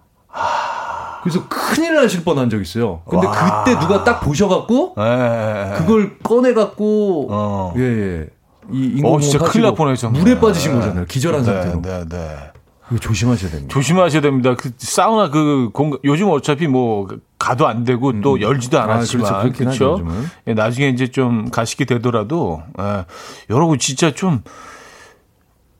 [1.24, 3.02] 그래서 큰일 나실 뻔한 적 있어요.
[3.10, 3.64] 근데 와.
[3.64, 5.74] 그때 누가 딱 보셔갖고 예.
[5.78, 7.74] 그걸 꺼내갖고 어.
[7.78, 8.28] 예, 예.
[8.72, 10.10] 이 어, 인공호흡 진짜 큰일 날 뻔했죠.
[10.12, 11.06] 물에 빠지신 거잖아요.
[11.06, 11.82] 기절한 네, 상태로.
[11.82, 12.52] 네, 네.
[13.00, 13.72] 조심하셔야 됩니다.
[13.74, 14.56] 조심하셔야 됩니다.
[14.56, 17.08] 그 사우나 그 공간 요즘 어차피 뭐
[17.38, 19.36] 가도 안 되고 또 열지도 아, 않았지만 그렇죠.
[19.36, 19.92] 하죠, 그렇죠.
[19.92, 20.26] 요즘은.
[20.48, 23.06] 예, 나중에 이제 좀 가시게 되더라도 예,
[23.50, 24.42] 여러분 진짜 좀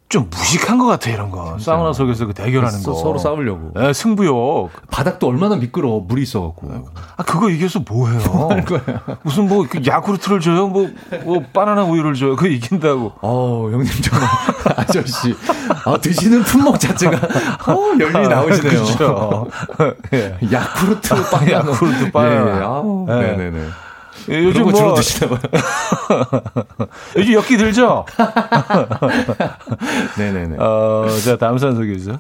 [0.10, 3.72] 좀 무식한 것 같아 이런 거 사우나 속에서 그 대결하는 서- 거 서로 싸우려고.
[3.80, 6.02] 예, 승부욕 바닥도 얼마나 미끄러워.
[6.02, 6.86] 물이 있어갖고.
[7.16, 8.20] 아 그거 이겨서 뭐해요?
[9.22, 10.68] 무슨 뭐그 야쿠르트를 줘요?
[10.68, 10.90] 뭐,
[11.26, 12.36] 뭐 바나나 우유를 줘요?
[12.36, 13.14] 그거 이긴다고?
[13.22, 14.28] 어, 형님 정말
[14.78, 15.36] 아저씨.
[15.86, 17.16] 아, 드시는 품목 자체가
[17.72, 18.84] 어, 열리 나오시네요.
[18.84, 19.48] 그렇죠.
[20.14, 20.36] 예.
[20.52, 21.52] 야쿠르트 바나나.
[21.52, 22.84] 야쿠르트 바나나.
[23.10, 23.22] 예, 예.
[23.38, 23.68] 네네네.
[24.30, 25.40] 예, 요즘 거 주로 뭐 드시나 봐요.
[27.18, 28.06] 요즘 엮기 들죠?
[30.18, 30.58] 네네네.
[30.60, 32.20] 어, 자 다음 사연 소개해 주세요.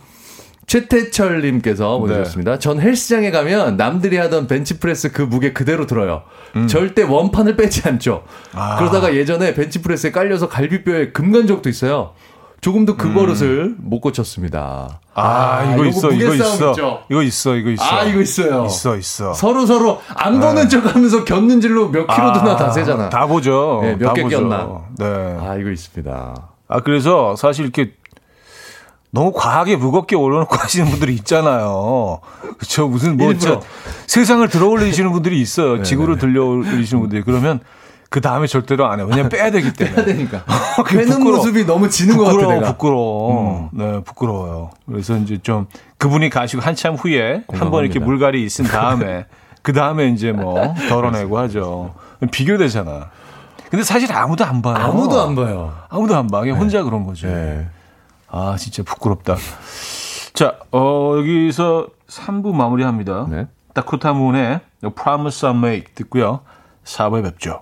[0.67, 2.59] 최태철님께서 보내주셨습니다.
[2.59, 6.23] 전 헬스장에 가면 남들이 하던 벤치프레스 그 무게 그대로 들어요.
[6.67, 8.23] 절대 원판을 빼지 않죠.
[8.53, 8.77] 아.
[8.77, 12.13] 그러다가 예전에 벤치프레스에 깔려서 갈비뼈에 금간 적도 있어요.
[12.61, 14.99] 조금도 그 버릇을 못 고쳤습니다.
[15.21, 16.69] 아, 이거 요거 있어, 이거 있어.
[16.71, 17.03] 있죠?
[17.09, 17.83] 이거 있어, 이거 있어.
[17.83, 18.65] 아, 이거 있어요.
[18.65, 19.33] 있어, 있어.
[19.33, 23.09] 서로 서로 안 보는 척 하면서 겼는질로 몇 킬로드나 다 세잖아.
[23.09, 23.79] 다 보죠.
[23.83, 24.23] 네, 몇개.
[24.23, 24.81] 꼈나.
[24.97, 25.05] 네.
[25.05, 26.35] 아, 이거 있습니다.
[26.67, 27.93] 아, 그래서 사실 이렇게
[29.11, 32.19] 너무 과하게 무겁게 올려놓고 하시는 분들이 있잖아요.
[32.57, 32.87] 그쵸.
[32.87, 33.33] 무슨 뭐
[34.07, 35.77] 세상을 들어 올리시는 분들이 있어요.
[35.77, 37.23] 네, 지구를 들려 올리시는 분들이.
[37.23, 37.59] 그러면
[38.09, 39.07] 그 다음에 절대로 안 해요.
[39.09, 39.95] 왜냐면 빼야 되기 때문에.
[39.97, 40.43] 해야 되니까.
[40.83, 41.37] 그게 빼는 부끄러워.
[41.37, 42.67] 모습이 너무 지는 것 같아, 부끄러워, 내가.
[42.67, 42.73] 음.
[42.73, 43.69] 부끄러워.
[43.73, 44.71] 네, 부끄러워요.
[44.87, 45.67] 그래서 이제 좀
[45.99, 47.99] 그분이 가시고 한참 후에 한 번 이렇게.
[47.99, 49.25] 물갈이 있은 다음에
[49.61, 51.93] 그 다음에 이제 뭐 덜어내고 하죠.
[52.31, 53.09] 비교되잖아.
[53.69, 54.75] 근데 사실 아무도 안 봐요.
[54.77, 55.73] 아무도 안 봐요.
[55.89, 56.39] 아무도 안 봐.
[56.39, 57.27] 그냥 혼자 그런 거죠.
[57.27, 57.67] 네.
[58.27, 59.35] 아, 진짜 부끄럽다.
[60.33, 63.27] 자, 어, 여기서 3부 마무리합니다.
[63.29, 63.47] 네.
[63.75, 64.61] 다코타 문의
[64.95, 66.39] Promise I Make 듣고요.
[66.85, 67.61] 4부에 뵙죠.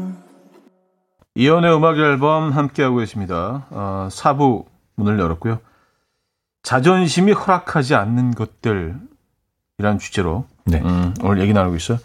[1.35, 3.65] 이연의 음악 앨범 함께하고 계십니다.
[3.69, 4.65] 어, 4부
[4.95, 5.59] 문을 열었고요.
[6.63, 8.99] 자존심이 허락하지 않는 것들이란
[9.99, 10.81] 주제로 네.
[10.81, 11.97] 음, 오늘 얘기 나누고 있어요.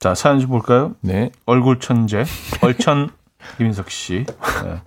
[0.00, 0.94] 자, 사연 좀 볼까요?
[1.00, 1.30] 네.
[1.46, 2.24] 얼굴 천재,
[2.62, 3.10] 얼천
[3.58, 4.24] 김인석 씨.
[4.64, 4.80] 네.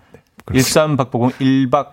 [0.54, 1.91] 13 박보공 1박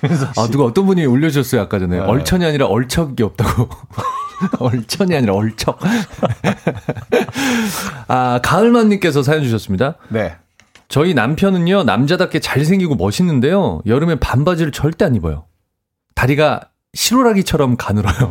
[0.00, 0.40] 김인석 씨.
[0.40, 1.98] 아, 누가 어떤 분이 올려주셨어요, 아까 전에.
[1.98, 2.02] 네.
[2.04, 3.68] 얼천이 아니라 얼척이 없다고.
[4.58, 5.78] 얼천이 아니라 얼척.
[8.08, 9.94] 아, 가을만님께서 사연 주셨습니다.
[10.08, 10.36] 네.
[10.88, 15.46] 저희 남편은요, 남자답게 잘생기고 멋있는데요, 여름에 반바지를 절대 안 입어요.
[16.14, 18.30] 다리가 실오라기처럼 가늘어요.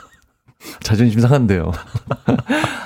[0.82, 1.72] 자존심 상한데요.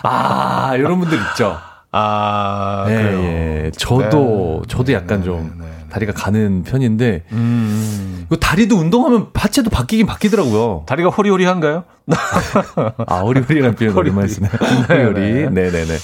[0.03, 1.59] 아, 이런 분들 있죠.
[1.93, 3.23] 아, 예, 그래요.
[3.23, 3.71] 예.
[3.77, 4.69] 저도, 네.
[4.69, 5.76] 저도 약간 네, 좀 네, 네.
[5.97, 8.25] 다리가 가는 편인데, 음.
[8.27, 10.85] 이거 다리도 운동하면 하체도 바뀌긴 바뀌더라고요.
[10.87, 11.85] 다리가 호리호리한가요?
[13.07, 14.11] 아, 호리호리란 표현 호리호리.
[14.11, 14.49] 오랜만에 쓰네.
[14.89, 15.23] 네, 호리호리.
[15.51, 15.97] 네네네.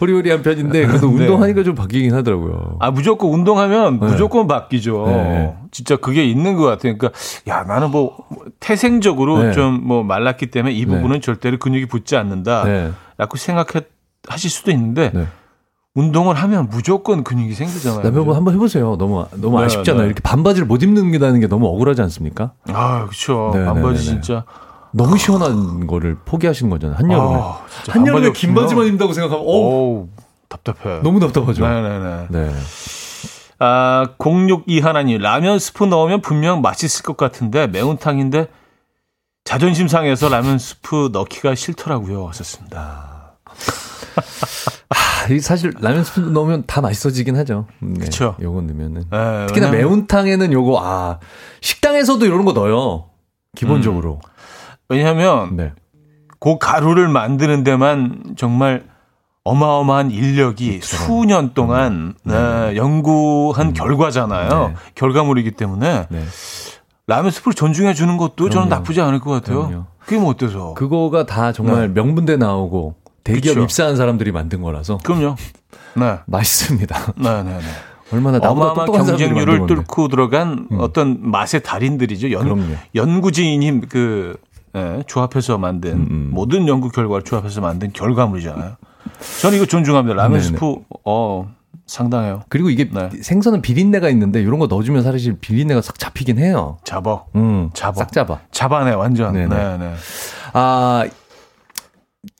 [0.00, 1.14] 호리호리한 편인데, 그래도 네.
[1.14, 2.78] 운동하니까 좀 바뀌긴 하더라고요.
[2.80, 4.06] 아, 무조건 운동하면 네.
[4.06, 5.04] 무조건 바뀌죠.
[5.06, 5.54] 네.
[5.70, 6.98] 진짜 그게 있는 것 같아요.
[6.98, 7.12] 그러니까,
[7.46, 8.16] 야, 나는 뭐,
[8.58, 9.52] 태생적으로 네.
[9.52, 12.64] 좀뭐 말랐기 때문에 이 부분은 절대로 근육이 붙지 않는다.
[12.64, 12.90] 네.
[13.16, 13.86] 라고 생각해,
[14.26, 15.26] 하실 수도 있는데, 네.
[15.98, 18.02] 운동을 하면 무조건 근육이 생기잖아요.
[18.02, 18.94] 남편분 한번 해보세요.
[18.96, 20.02] 너무, 너무 네, 아쉽잖아요.
[20.02, 20.06] 네.
[20.06, 22.52] 이렇게 반바지를 못 입는다는 게 너무 억울하지 않습니까?
[22.68, 23.08] 아.
[23.52, 24.04] 네, 반바지 네.
[24.04, 24.44] 진짜.
[24.92, 26.96] 너무 시원한 거를 포기하시는 거잖아요.
[26.98, 27.34] 한여름에.
[27.34, 30.08] 아, 한여름에 긴 바지만 입는다고 생각하면, 어 어우,
[30.48, 31.00] 답답해.
[31.02, 31.66] 너무 답답하죠.
[31.66, 32.26] 네네네.
[32.30, 32.54] 네.
[33.58, 38.46] 아, 062 하나님, 라면 스프 넣으면 분명 맛있을 것 같은데, 매운탕인데,
[39.42, 42.28] 자존심 상해서 라면 스프 넣기가 싫더라고요.
[42.28, 43.32] 하셨습니다.
[45.40, 47.66] 사실 라면 스프 넣으면 다 맛있어지긴 하죠.
[47.80, 48.34] 네, 그쵸.
[48.40, 49.04] 요거 넣으면은.
[49.10, 51.18] 네, 특히나 왜냐면- 매운탕에는 요거, 아,
[51.60, 53.04] 식당에서도 이런 거 넣어요.
[53.56, 54.20] 기본적으로.
[54.88, 55.72] 왜냐하면, 네.
[56.40, 58.84] 그 가루를 만드는 데만 정말
[59.44, 64.68] 어마어마한 인력이 수년 동안 네, 연구한 결과잖아요.
[64.68, 64.74] 네.
[64.94, 66.24] 결과물이기 때문에 네.
[67.06, 68.68] 라면 스프를 존중해 주는 것도 저는 그럼요.
[68.68, 69.66] 나쁘지 않을 것 같아요.
[69.66, 69.84] 그럼요.
[70.00, 70.74] 그게 뭐 어때서?
[70.74, 72.94] 그거가 다 정말 명분대 나오고
[73.34, 73.64] 대기업 그쵸.
[73.64, 74.98] 입사한 사람들이 만든 거라서.
[74.98, 75.36] 그럼요.
[75.96, 76.18] 네.
[76.26, 77.12] 맛있습니다.
[77.16, 77.64] 네, 네, 네.
[78.12, 79.66] 얼마나 나보다 똑똑한 경쟁률을.
[79.66, 82.30] 뚫고 들어간 어떤 맛의 달인들이죠.
[82.32, 82.74] 연, 그럼요.
[82.94, 84.36] 연구진이 그
[84.76, 88.76] 예, 조합해서 만든 음, 모든 연구 결과를 조합해서 만든 결과물이잖아요.
[89.40, 90.14] 저는 이거 존중합니다.
[90.14, 90.42] 라면 네네.
[90.44, 91.50] 스프 어
[91.86, 92.42] 상당해요.
[92.48, 93.08] 그리고 이게 네.
[93.20, 96.78] 생선은 비린내가 있는데 이런 거 넣어주면 사실 비린내가 싹 잡히긴 해요.
[96.84, 97.26] 잡어.
[97.34, 97.98] 음, 잡아.
[97.98, 98.40] 싹 잡아.
[98.52, 99.32] 잡아내 완전.
[99.32, 99.48] 네네.
[99.54, 99.94] 네, 네.
[100.52, 101.04] 아,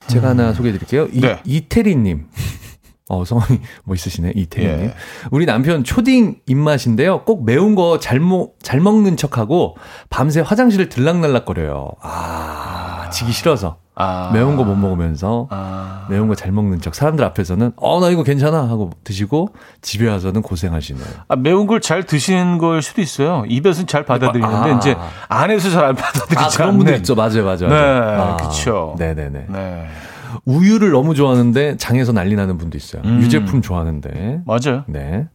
[0.09, 1.09] 제가 하나 소개해 드릴게요.
[1.13, 1.41] 이, 네.
[1.45, 2.27] 이태리님.
[3.11, 4.85] 어, 성함이 뭐 있으시네, 이태리님.
[4.87, 4.95] 예.
[5.31, 7.25] 우리 남편 초딩 입맛인데요.
[7.25, 9.77] 꼭 매운 거 잘 먹, 잘 먹는 척하고
[10.11, 11.89] 밤새 화장실을 들락날락거려요.
[12.03, 13.79] 아, 지기 싫어서.
[14.01, 14.31] 아.
[14.33, 16.07] 매운 거 못 먹으면서 아.
[16.09, 16.95] 매운 거 잘 먹는 척.
[16.95, 19.49] 사람들 앞에서는 어, 나 이거 괜찮아 하고 드시고
[19.83, 21.05] 집에 와서는 고생하시네요.
[21.29, 23.45] 아, 매운 걸 잘 드시는 걸 수도 있어요.
[23.49, 24.77] 입에서는 잘 받아들이는데 아.
[24.77, 24.97] 이제
[25.29, 26.95] 안에서 잘 안 받아들이지 아, 그런 분들.
[26.97, 27.15] 있죠.
[27.15, 27.69] 맞아요, 맞아요.
[27.69, 28.21] 네, 맞아요.
[28.23, 28.95] 아, 그쵸.
[28.99, 29.47] 네네네.
[29.49, 29.87] 네.
[30.45, 33.03] 우유를 너무 좋아하는데 장에서 난리 나는 분도 있어요.
[33.05, 33.21] 음.
[33.23, 34.43] 유제품 좋아하는데.
[34.47, 34.85] 맞아요.
[34.87, 35.27] 네.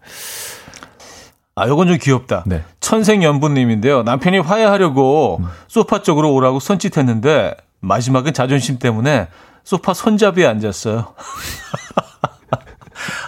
[1.56, 2.44] 아, 요건 좀 귀엽다.
[2.48, 2.64] 네.
[2.80, 4.04] 천생연분님인데요.
[4.04, 5.46] 남편이 화해하려고 음.
[5.68, 9.28] 소파 쪽으로 오라고 손짓했는데 마지막은 자존심 때문에
[9.64, 11.14] 소파 손잡이에 앉았어요.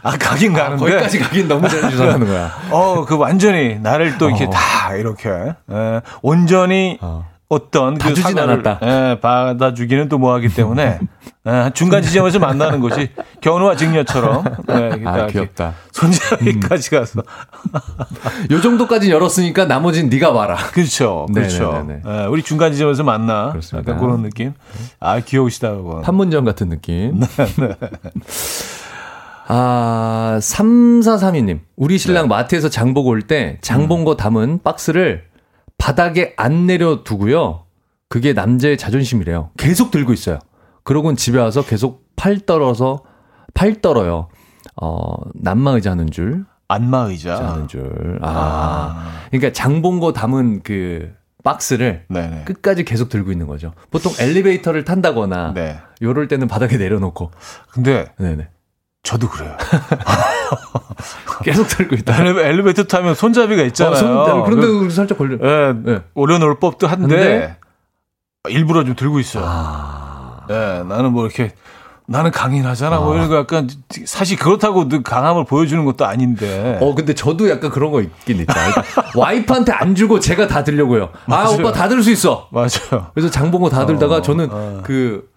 [0.03, 0.79] 아, 가긴 가는데.
[0.79, 2.51] 거기까지 가긴 너무 잘 주장하는 거야.
[2.71, 4.49] 어, 그 완전히 나를 또 이렇게 어.
[4.49, 7.27] 다 이렇게 에, 온전히 어.
[7.47, 8.79] 어떤 다그 주진 않았다.
[8.83, 10.99] 예, 받아주기는 또 뭐하기 때문에
[11.47, 13.09] 예, 중간 지점에서 만나는 것이
[13.41, 15.73] 견우와 직녀처럼 예, 아, 귀엽다.
[15.91, 17.21] 손잡이까지 가서
[18.49, 20.55] 요 정도까지 열었으니까 나머지는 네가 와라.
[20.73, 21.71] 그렇죠, 그렇죠.
[21.85, 22.01] 네네네네.
[22.07, 23.91] 예, 우리 중간 지점에서 만나 그렇습니다.
[23.91, 24.53] 약간 그런 느낌.
[24.99, 26.01] 아 귀여우시다 그거.
[26.01, 27.19] 판문점 같은 느낌.
[27.59, 27.75] 네,
[29.47, 31.59] 아, 3432님.
[31.75, 35.23] 우리 신랑 마트에서 장 보고 올 때 장본 거 담은 박스를
[35.77, 37.65] 바닥에 안 내려두고요.
[38.09, 39.51] 그게 남자의 자존심이래요.
[39.57, 40.39] 계속 들고 있어요.
[40.83, 43.03] 그러고는 집에 와서 계속 팔 떨어서,
[43.53, 44.29] 팔 떨어요.
[44.81, 47.35] 어, 난마의자 하는 줄, 안마 의자.
[47.51, 48.19] 하는 줄.
[48.21, 49.21] 아.
[49.29, 51.13] 그러니까 장본거 담은 그
[51.43, 52.45] 박스를 네네.
[52.45, 53.73] 끝까지 계속 들고 있는 거죠.
[53.91, 55.77] 보통 엘리베이터를 탄다거나, 네.
[56.01, 57.31] 요럴 때는 바닥에 내려놓고,
[57.71, 58.47] 근데 네네.
[59.05, 59.55] 저도 그래요.
[61.43, 62.15] 계속 들고 있다.
[62.17, 63.93] 엘리베- 엘리베이터 타면 손잡이가 있잖아요.
[63.93, 65.37] 어, 손- 그런데 우리 살짝 걸려.
[65.41, 65.99] 예, 네.
[66.15, 67.57] 올려놓을 법도 한데, 한데?
[68.49, 69.43] 일부러 좀 들고 있어요.
[69.47, 70.41] 아.
[70.49, 71.53] 예, 나는 뭐 이렇게
[72.07, 72.99] 나는 강인하잖아.
[72.99, 73.67] 뭐 이런 거 약간
[74.05, 76.77] 사실 그렇다고 늘 강함을 보여주는 것도 아닌데.
[76.81, 78.53] 어, 근데 저도 약간 그런 거 있긴 있다.
[78.53, 78.83] 그러니까
[79.19, 81.05] 와이프한테 안 주고 제가 다 들려고요.
[81.05, 81.57] 아, 맞아요.
[81.59, 82.47] 오빠 다 들 수 있어.
[82.51, 83.07] 맞아요.
[83.13, 84.81] 그래서 장본거 다 들다가 어, 저는 어.
[84.83, 85.27] 그,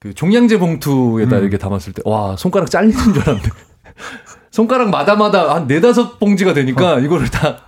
[0.00, 3.50] 그 종량제 봉투에다 이렇게 담았을 때, 와, 손가락 잘리는 줄 알았는데.
[4.50, 7.58] 손가락 마다마다 한 네다섯 봉지가 되니까 이거를 다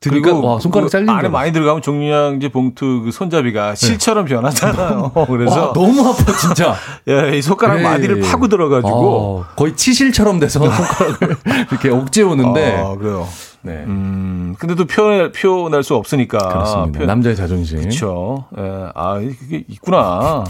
[0.00, 1.28] 드니까, 와, 손가락 그 잘리는 안에.
[1.28, 5.12] 많이 들어가면 종량제 봉투 그 손잡이가 실처럼 변하잖아요.
[5.28, 6.74] 그래서 와, 너무 아파, 진짜.
[7.08, 7.82] 예, 이 손가락 네.
[7.84, 8.90] 마디를 파고 들어가지고.
[8.90, 11.36] 어, 거의 치실처럼 돼서 손가락을
[11.70, 12.76] 이렇게 억지에 오는데.
[12.78, 13.26] 아, 그래요.
[13.62, 13.84] 네.
[13.86, 16.38] 음, 근데 또 표현, 표현할 수 없으니까.
[16.38, 16.98] 그렇습니다.
[16.98, 17.78] 표현- 남자의 자존심.
[17.80, 18.46] 그렇죠.
[18.58, 20.44] 예, 아, 그게 있구나.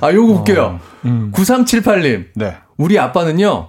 [0.00, 0.78] 아, 요거 볼게요.
[1.04, 2.28] 9378님.
[2.36, 2.56] 네.
[2.76, 3.68] 우리 아빠는요,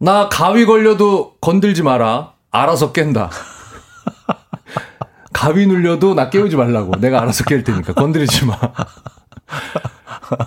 [0.00, 2.32] 나 가위 걸려도 건들지 마라.
[2.50, 3.30] 알아서 깬다.
[5.32, 6.92] 가위 눌려도 나 깨우지 말라고.
[6.98, 7.92] 내가 알아서 깰 테니까.
[7.94, 8.58] 건드리지 마.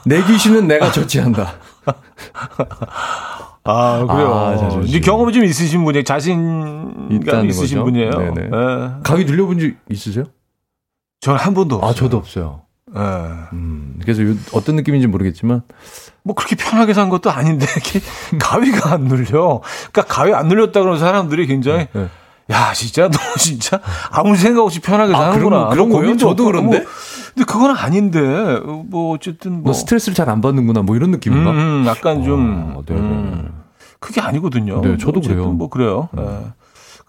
[0.06, 1.54] 내 귀신은 내가 조치한다.
[3.64, 4.34] 아, 그래요.
[4.34, 4.84] 아, 자존심.
[4.84, 6.04] 이제 경험이 좀 있으신 분이에요.
[6.04, 7.84] 자신감 있으신 거죠.
[7.86, 8.12] 분이에요.
[8.12, 8.42] 네네.
[8.46, 8.50] 예.
[9.04, 10.26] 가위 눌려본 적 있으세요?
[11.22, 11.90] 저는 한 번도 없어요.
[11.90, 12.62] 아, 저도 없어요.
[12.96, 13.00] 예.
[13.54, 15.62] 음, 그래서 요- 어떤 느낌인지 모르겠지만,
[16.24, 18.00] 뭐 그렇게 편하게 산 것도 아닌데 이렇게
[18.40, 19.62] 가위가 안 눌려.
[19.92, 22.08] 그러니까 가위 안 눌렸다 그러는 사람들이 굉장히 네.
[22.52, 23.80] 야 진짜 너 진짜
[24.12, 25.50] 아무 생각 없이 편하게 아, 사는구나.
[25.50, 26.08] 그런- 그런 뭐 거예요?
[26.12, 26.80] 고민도 저도 그런데?
[26.80, 26.88] 뭐.
[27.34, 28.20] 근데 그건 아닌데
[28.88, 30.82] 뭐 어쨌든 너뭐 스트레스를 잘 안 받는구나.
[30.82, 31.52] 뭐 이런 느낌인가?
[31.52, 33.00] 음, 음, 약간 좀 어, 네네.
[33.00, 33.54] 음,
[34.02, 34.82] 그게 아니거든요.
[34.82, 35.50] 네, 저도 어쨌든 그래요.
[35.52, 35.58] 음.
[35.58, 36.10] 뭐 그래요.
[36.18, 36.22] 예.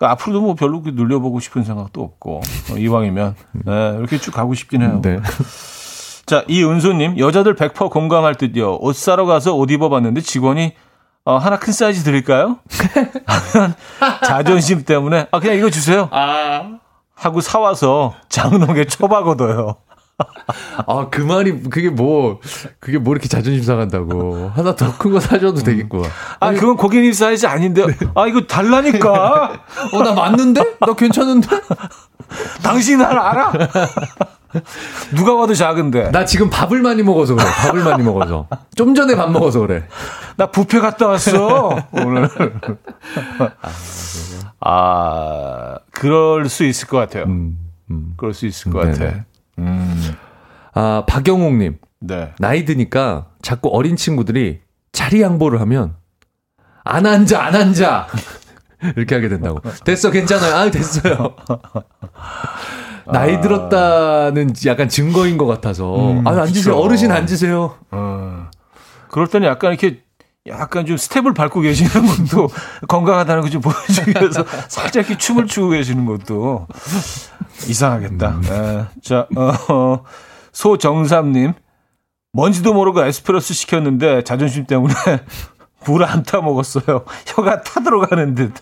[0.03, 2.40] 그러니까 앞으로도 뭐 별로 그렇게 눌려보고 싶은 생각도 없고
[2.72, 3.36] 어, 이왕이면
[3.68, 5.00] 예, 이렇게 쭉 가고 싶긴 해요.
[5.00, 5.20] 네.
[6.26, 8.78] 자, 이은수님, 여자들 100% 공감할 듯요.
[8.80, 10.74] 옷 사러 가서 옷 입어봤는데 직원이
[11.24, 12.59] 어, 하나 큰 사이즈 드릴까요?
[14.26, 16.09] 자존심 때문에 아 그냥 이거 주세요.
[17.14, 19.76] 하고 사와서 장롱에 처박아둬요.
[20.86, 22.38] 아, 그 말이, 그게 뭐,
[22.80, 24.50] 그게 뭐 이렇게 자존심 상한다고.
[24.54, 26.08] 하나 더 큰 거 사줘도 되겠구나.
[26.40, 27.84] 아 그건 고객님 사이즈 아닌데
[28.14, 29.60] 아 이거 달라니까.
[29.92, 30.76] 어, 나 맞는데?
[30.80, 31.48] 나 괜찮은데?
[32.62, 33.52] 당신 날 알아?
[35.16, 36.10] 누가 봐도 작은데.
[36.10, 37.46] 나 지금 밥을 많이 먹어서 그래.
[37.46, 38.46] 밥을 많이 먹어서.
[38.76, 39.86] 좀 전에 밥 먹어서 그래.
[40.36, 42.28] 나 부페 갔다 왔어 오늘.
[44.60, 47.24] 아 그럴 수 있을 것 같아요.
[47.24, 47.58] 음,
[47.90, 48.12] 음.
[48.16, 48.98] 그럴 수 있을 것 네네.
[48.98, 49.24] 같아.
[49.59, 50.14] 음,
[50.74, 51.78] 아, 박영옥님.
[52.00, 52.32] 네.
[52.38, 54.61] 나이 드니까 자꾸 어린 친구들이
[54.92, 55.94] 자리 양보를 하면
[56.84, 58.09] 안 앉아, 안 앉아.
[58.96, 59.61] 이렇게 하게 된다고.
[59.84, 60.55] 됐어, 괜찮아요.
[60.55, 61.36] 아, 됐어요.
[63.07, 66.12] 나이 들었다는 약간 증거인 것 같아서.
[66.12, 66.74] 음, 아, 앉으세요.
[66.74, 66.78] 그쵸.
[66.78, 67.76] 어르신 앉으세요.
[67.90, 68.50] 어.
[69.09, 70.03] 그럴 때는 약간 이렇게
[70.49, 71.90] 약간 좀 스텝을 밟고 계시는
[72.26, 72.49] 것도
[72.88, 76.66] 건강하다는 거좀 보여주기 위해서 살짝 이렇게 춤을 추고 계시는 것도
[77.68, 78.40] 이상하겠다.
[78.43, 78.84] 네.
[79.03, 80.03] 자, 어,
[80.53, 81.53] 소정삼님.
[82.34, 84.95] 뭔지도 모르고 에스프레소 시켰는데 자존심 때문에
[85.86, 87.05] 물 안 타 먹었어요.
[87.26, 88.53] 혀가 타들어가는 듯.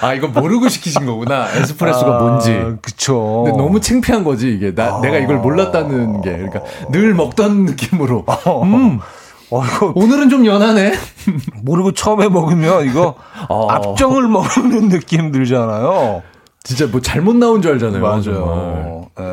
[0.00, 1.48] 아, 이거 모르고 시키신 거구나.
[1.54, 2.52] 에스프레소가 아, 뭔지.
[2.82, 3.44] 그쵸.
[3.46, 4.74] 근데 너무 창피한 거지, 이게.
[4.74, 6.32] 나, 내가 이걸 몰랐다는 게.
[6.32, 6.60] 그러니까
[6.90, 8.24] 늘 먹던 느낌으로.
[8.64, 8.98] 음,
[9.50, 10.94] 어, 이거 오늘은 좀 연하네.
[11.62, 13.14] 모르고 처음에 먹으면 이거
[13.48, 13.68] 어.
[13.70, 16.22] 압정을 먹는 느낌 들잖아요.
[16.62, 18.02] 진짜 뭐 잘못 나온 줄 알잖아요.
[18.02, 19.10] 맞아요.
[19.18, 19.24] 에.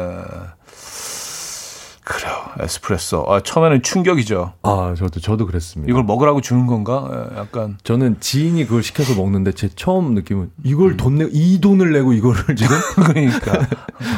[2.03, 2.33] 그래요.
[2.59, 3.25] 에스프레소.
[3.29, 4.53] 아, 처음에는 충격이죠.
[4.63, 5.89] 아, 저도, 저도 그랬습니다.
[5.89, 7.07] 이걸 먹으라고 주는 건가?
[7.09, 7.77] 에, 약간.
[7.83, 12.55] 저는 지인이 그걸 시켜서 먹는데 제 처음 느낌은 이걸 돈 내, 이 돈을 내고 이거를
[12.57, 12.75] 지금?
[13.07, 13.53] 그러니까.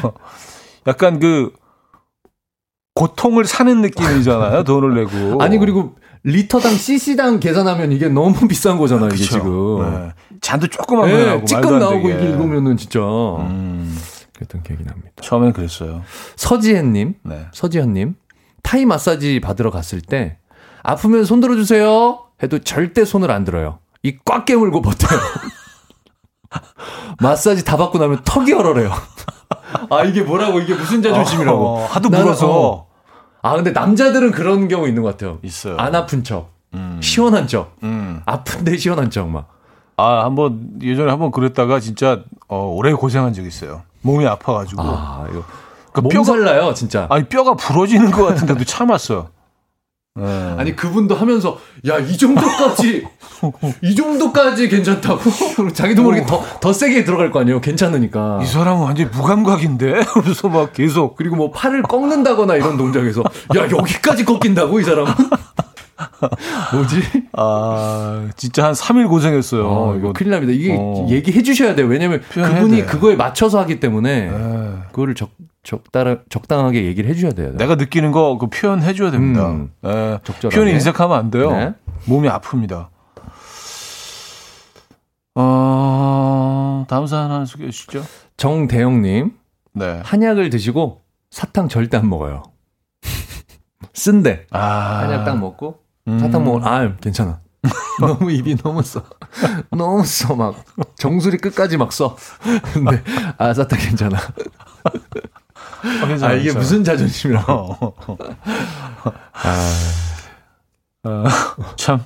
[0.03, 0.13] 어.
[0.87, 1.51] 약간 그,
[2.95, 4.63] 고통을 사는 느낌이잖아요.
[4.65, 5.41] 돈을 내고.
[5.41, 9.29] 아니, 그리고 리터당 CC당 계산하면 이게 너무 비싼 거잖아요, 이게 그쵸.
[9.39, 10.05] 지금.
[10.05, 10.11] 네.
[10.41, 11.45] 잔도 조그만 거 네, 나오고.
[11.45, 12.09] 찌끔 나오고.
[12.09, 12.99] 이게 읽으면은 진짜.
[12.99, 13.97] 음,
[14.35, 15.09] 그랬던 기억이 납니다.
[15.21, 16.03] 처음엔 그랬어요.
[16.35, 17.47] 서지혜님, 네.
[17.51, 18.15] 서지현님,
[18.61, 20.37] 타이 마사지 받으러 갔을 때,
[20.83, 22.19] 아프면 손 들어주세요!
[22.41, 23.79] 해도 절대 손을 안 들어요.
[24.03, 25.19] 이 꽉 깨물고 버텨요.
[27.19, 28.91] 마사지 다 받고 나면 턱이 얼어래요.
[29.89, 31.65] 아, 이게 뭐라고, 이게 무슨 자존심이라고.
[31.65, 32.47] 어, 하도 나는, 물어서.
[32.49, 32.87] 어.
[33.41, 35.39] 아, 근데 남자들은 그런 경우 있는 것 같아요.
[35.43, 35.75] 있어요.
[35.77, 36.99] 안 아픈 척, 음.
[37.01, 38.21] 시원한 척, 음.
[38.25, 39.49] 아픈데 시원한 척, 막.
[39.97, 43.81] 아, 한번, 예전에 한번 그랬다가 진짜, 어, 오래 고생한 적이 있어요.
[44.01, 44.81] 몸이 아파가지고.
[44.81, 45.43] 아, 이거.
[45.91, 47.05] 그 몸살 나요, 진짜.
[47.09, 49.27] 아니, 뼈가 부러지는 것 같은데도 참았어요.
[50.15, 50.55] 네.
[50.59, 51.57] 아니 그분도 하면서
[51.87, 53.03] 야 이 정도까지
[53.81, 55.21] 이 정도까지 괜찮다고
[55.73, 60.03] 자기도 모르게 더 더 세게 들어갈 거 아니에요 괜찮으니까 이 사람은 완전 히 무감각인데?
[60.13, 61.15] 그래서 막 계속.
[61.15, 63.23] 그리고 뭐 팔을 꺾는다거나 이런 동작에서
[63.57, 65.11] 야 여기까지 꺾인다고 이 사람은
[66.73, 67.01] 뭐지
[67.33, 69.67] 아, 진짜 한 3일 고생했어요.
[69.67, 71.07] 어, 이거 큰일 납니다 이게 어.
[71.09, 72.85] 얘기해 주셔야 돼요 왜냐면 그분이 돼.
[72.85, 74.73] 그거에 맞춰서 하기 때문에 네.
[74.91, 75.31] 그거를 적
[75.63, 79.47] 적당 적당하게 얘기를 해줘야 돼요 내가 느끼는 거 그 표현해줘야 됩니다.
[79.49, 79.71] 음.
[79.81, 80.19] 네.
[80.23, 80.55] 적절하게.
[80.55, 81.51] 표현이 인색하면 안 돼요.
[81.51, 81.73] 네.
[82.05, 82.89] 몸이 아픕니다.
[85.35, 88.03] 어, 다음 사연 하나 소개해 주시죠.
[88.37, 89.31] 정대영님
[89.73, 90.01] 네.
[90.03, 91.01] 한약을 드시고
[91.31, 92.43] 사탕 절대 안 먹어요
[93.93, 94.99] 쓴데 아.
[95.03, 96.19] 한약 딱 먹고 음.
[96.19, 96.59] 사탕 먹어.
[96.67, 97.39] 아, 괜찮아.
[98.01, 99.01] 너무 입이 너무 써.
[99.71, 100.65] 너무 써, 막.
[100.97, 102.17] 정수리 끝까지 막 써.
[102.73, 103.01] 근데,
[103.37, 104.17] 아, 사탕 괜찮아.
[105.83, 106.53] 아, 아, 이게.
[106.53, 107.51] 무슨 자존심이라고.
[107.51, 108.17] 어.
[111.05, 111.25] 어,
[111.75, 112.01] 참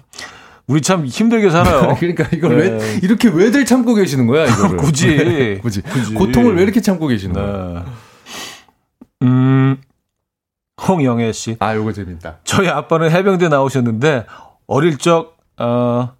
[0.65, 1.95] 우리 참 힘들게 살아요.
[1.99, 2.71] 그러니까 이걸 네.
[2.71, 4.78] 왜, 이렇게 왜들 참고 계시는 거야, 이거를.
[4.78, 5.07] 굳이.
[5.15, 5.82] 네, 굳이.
[5.82, 6.13] 굳이.
[6.13, 7.84] 고통을 왜 이렇게 참고 계시는 거야?
[9.21, 9.28] 네.
[9.28, 9.82] 음,
[10.88, 11.55] 홍영애 씨.
[11.59, 12.38] 아, 요거 재밌다.
[12.43, 14.25] 저희 아빠는 해병대 나오셨는데
[14.67, 16.13] 어릴 적 어,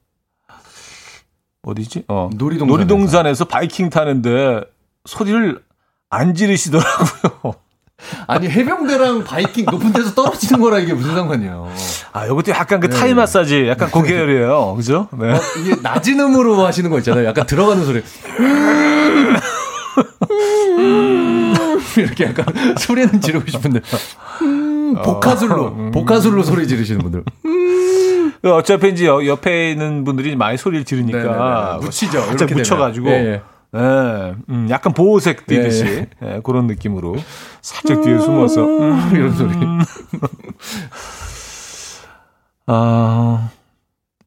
[1.63, 2.05] 어디지?
[2.07, 2.65] 어, 놀이동산에서.
[2.77, 4.61] 놀이동산에서 바이킹 타는데
[5.05, 5.61] 소리를
[6.09, 7.55] 안 지르시더라고요.
[8.27, 11.71] 아니, 해병대랑 바이킹 높은 데서 떨어지는 거랑 이게 무슨 상관이에요.
[12.13, 12.95] 아, 이것도 약간 그 네.
[12.97, 14.75] 타이 마사지, 약간 그 계열이에요.
[14.75, 15.07] 그죠?
[15.17, 15.33] 네.
[15.33, 17.25] 어, 이게 낮은 음으로 하시는 거 있잖아요.
[17.25, 18.03] 약간 들어가는 소리.
[21.97, 22.45] 이렇게 약간
[22.77, 23.81] 소리는 지르고 싶은데.
[24.43, 27.23] 음, 복화술로, 복화술로 소리 지르시는 분들.
[28.51, 31.77] 어차피 이제 여- 옆에 있는 분들이 많이 소리를 지르니까 네네네.
[31.81, 32.21] 묻히죠.
[32.21, 33.09] 살짝 이렇게 묻혀가지고.
[33.09, 33.41] 예, 예.
[33.76, 37.15] 예, 음, 약간 보호색 뛰듯이 예, 예, 그런 느낌으로
[37.61, 39.53] 살짝 뒤에 숨어서 음, 이런 소리.
[42.68, 43.49] 아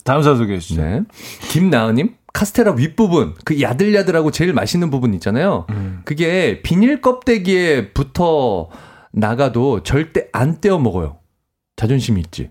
[0.05, 0.83] 다음 사연 소개해 주시죠.
[0.83, 1.03] 네.
[1.51, 5.67] 김나은님, 카스테라 윗부분, 그 야들야들하고 제일 맛있는 부분 있잖아요.
[5.71, 6.03] 음.
[6.05, 8.69] 그게 비닐 껍데기에 붙어
[9.13, 11.19] 나가도 절대 안 떼어 먹어요.
[11.77, 12.51] 자존심이 있지.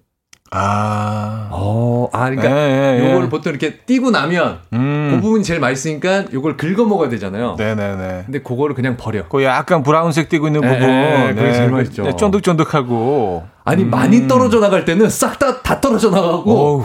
[0.52, 2.56] 아, 어, 아, 그러니까 예,
[3.00, 3.10] 예, 예.
[3.12, 7.56] 요거를 보통 이렇게 띄고 나면 음, 그 부분이 제일 맛있으니까 요걸 긁어 먹어야 되잖아요.
[7.58, 8.24] 네네네.
[8.26, 9.28] 근데 그거를 그냥 버려.
[9.30, 12.04] 그 약간 브라운색 띄고 있는 예, 부분, 예, 그게 제일 맛있죠.
[12.04, 13.43] 네, 쫀득쫀득하고.
[13.64, 13.89] 아니 음.
[13.91, 16.82] 많이 떨어져 나갈 때는 싹 다 다 떨어져 나가고 어우,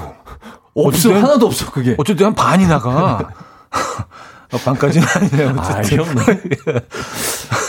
[0.74, 1.94] 없어 어쨌든- 하나도 없어 그게.
[1.96, 3.30] 어쨌든 한 반이 나가.
[4.52, 5.54] 어, 반까지는 아니네요.
[5.56, 5.98] 아, 어쨌든.
[5.98, 6.14] 형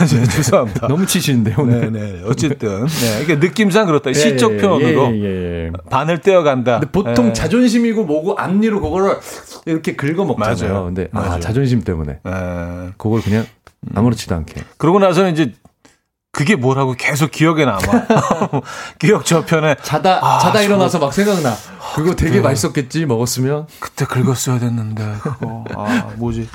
[0.09, 0.87] 네, 죄송합니다.
[0.87, 1.91] 너무 치시는데 오늘.
[1.91, 2.21] 네네.
[2.25, 2.85] 어쨌든.
[2.85, 3.21] 네.
[3.23, 4.09] 이게 느낌상 그렇다.
[4.09, 5.71] 예, 시적 예, 표현으로 예, 예, 예.
[5.89, 6.79] 반을 떼어간다.
[6.79, 7.33] 근데 보통 예.
[7.33, 9.17] 자존심이고 뭐고 앞니로 그거를
[9.65, 10.73] 이렇게 긁어 먹잖아요.
[10.73, 10.85] 맞아요.
[10.85, 11.39] 근데 아 맞아요.
[11.39, 12.91] 자존심 때문에 예.
[12.97, 13.45] 그걸 그냥
[13.93, 14.61] 아무렇지도 않게.
[14.77, 15.53] 그러고 나서는 이제
[16.35, 17.79] 그게 뭐라고 계속 기억에 남아.
[18.99, 21.55] 기억 저편에 자다 아, 자다 일어나서 막 생각나.
[21.95, 23.67] 그거 되게 맛있었겠지 먹었으면.
[23.79, 26.49] 그때 긁었어야 됐는데 그거 아 뭐지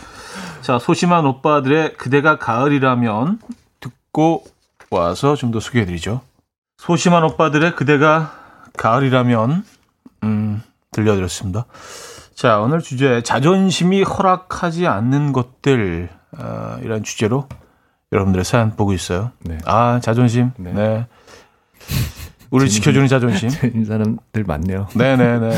[0.61, 3.39] 자 소심한 오빠들의 그대가 가을이라면
[3.81, 4.45] 듣고
[4.91, 6.21] 와서 좀 더 소개해드리죠
[6.77, 8.35] 소심한 오빠들의 그대가
[8.77, 9.65] 가을이라면
[10.25, 10.63] 음
[10.93, 11.65] 들려드렸습니다
[12.35, 17.49] 자 오늘 주제 자존심이 허락하지 않는 것들 어, 이런 주제로
[18.13, 19.59] 여러분들의 사연 보고 있어요 네.
[19.65, 20.73] 아 자존심 네.
[20.73, 21.07] 네,
[22.51, 24.89] 우리 지켜주는 자존심 이 사람들 많네요.
[24.95, 25.51] 네네 네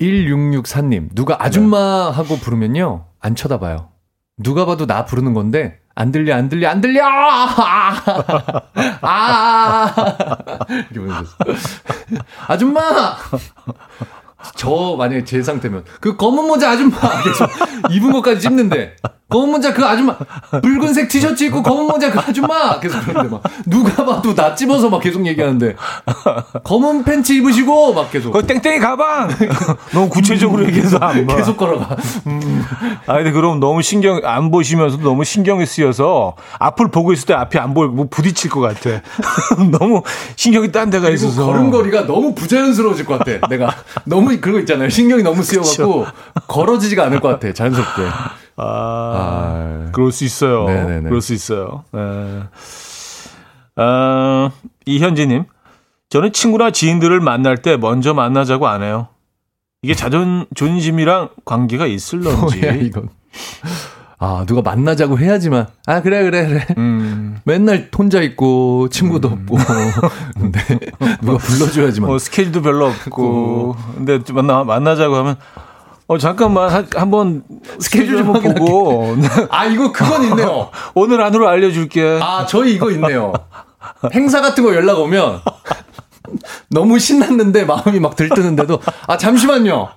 [0.00, 3.88] 1664님, 누가 아줌마 하고 부르면요, 안 쳐다봐요.
[4.36, 7.04] 누가 봐도 나 부르는 건데, 안 들려, 안 들려, 안 들려!
[7.06, 8.02] 아!
[9.02, 9.94] 아!
[10.90, 11.36] 이렇게 보내셨어요.
[12.48, 12.80] 아줌마!
[14.62, 16.96] 저 만약에 제 상태면, 그 검은 모자 아줌마!
[17.24, 17.48] 계속
[17.90, 18.94] 입은 것까지 찝는데,
[19.28, 20.16] 검은 모자 그 아줌마!
[20.62, 22.78] 붉은색 티셔츠 입고 검은 모자 그 아줌마!
[22.78, 25.74] 계속 그러는데 막, 누가 봐도 나 찝어서 막 계속 얘기하는데,
[26.62, 28.30] 검은 팬츠 입으시고, 막 계속.
[28.30, 29.30] 그 땡땡이 가방
[29.92, 31.34] 너무 구체적으로 얘기해서 안 봐.
[31.34, 31.96] 계속 걸어가.
[33.08, 37.58] 아, 근데 그럼 너무 신경, 안 보시면서도 너무 신경이 쓰여서 앞을 보고 있을 때 앞이
[37.58, 39.00] 안 보이고 뭐 부딪힐 것 같아.
[39.76, 40.02] 너무
[40.36, 41.46] 신경이 딴 데가 있어서.
[41.46, 43.48] 걸음걸이가 너무 부자연스러워질 것 같아.
[43.48, 44.88] 내가 너무 그거 있잖아요.
[44.88, 46.06] 신경이 너무 쓰여갖고
[46.48, 47.52] 걸어지지가 않을 것 같아.
[47.52, 48.02] 자연스럽게.
[48.56, 50.64] 아, 아, 그럴 수 있어요.
[50.66, 51.08] 네네네.
[51.08, 51.84] 그럴 수 있어요.
[51.92, 52.42] 네.
[53.76, 54.50] 아,
[54.86, 55.44] 이현지님.
[56.10, 59.08] 저는 친구나 지인들을 만날 때 먼저 만나자고 안 해요.
[59.82, 62.60] 이게 자존, 존심이랑 관계가 있을런지.
[62.60, 63.08] 뭐야 이건.
[64.24, 65.66] 아 누가 만나자고 해야지만.
[65.86, 66.66] 아 그래 그래 그래.
[66.78, 69.58] 음, 맨날 혼자 있고 친구도 없고.
[70.38, 70.60] 근데
[71.20, 72.06] 누가 불러줘야지만.
[72.08, 73.74] 뭐 스케줄도 별로 없고.
[73.96, 75.36] 근데 좀 만나, 만나자고 하면,
[76.06, 77.42] 어, 잠깐만, 한- 한번
[77.80, 78.32] 스케줄 좀.
[78.32, 79.16] 보고.
[79.50, 80.70] 아 이거 그건 있네요.
[80.94, 82.20] 오늘 안으로 알려줄게.
[82.22, 83.32] 아, 저희 이거 있네요.
[84.14, 85.40] 행사 같은 거 연락 오면
[86.68, 89.90] 너무 신났는데 마음이 막 들뜨는데도 아 잠시만요.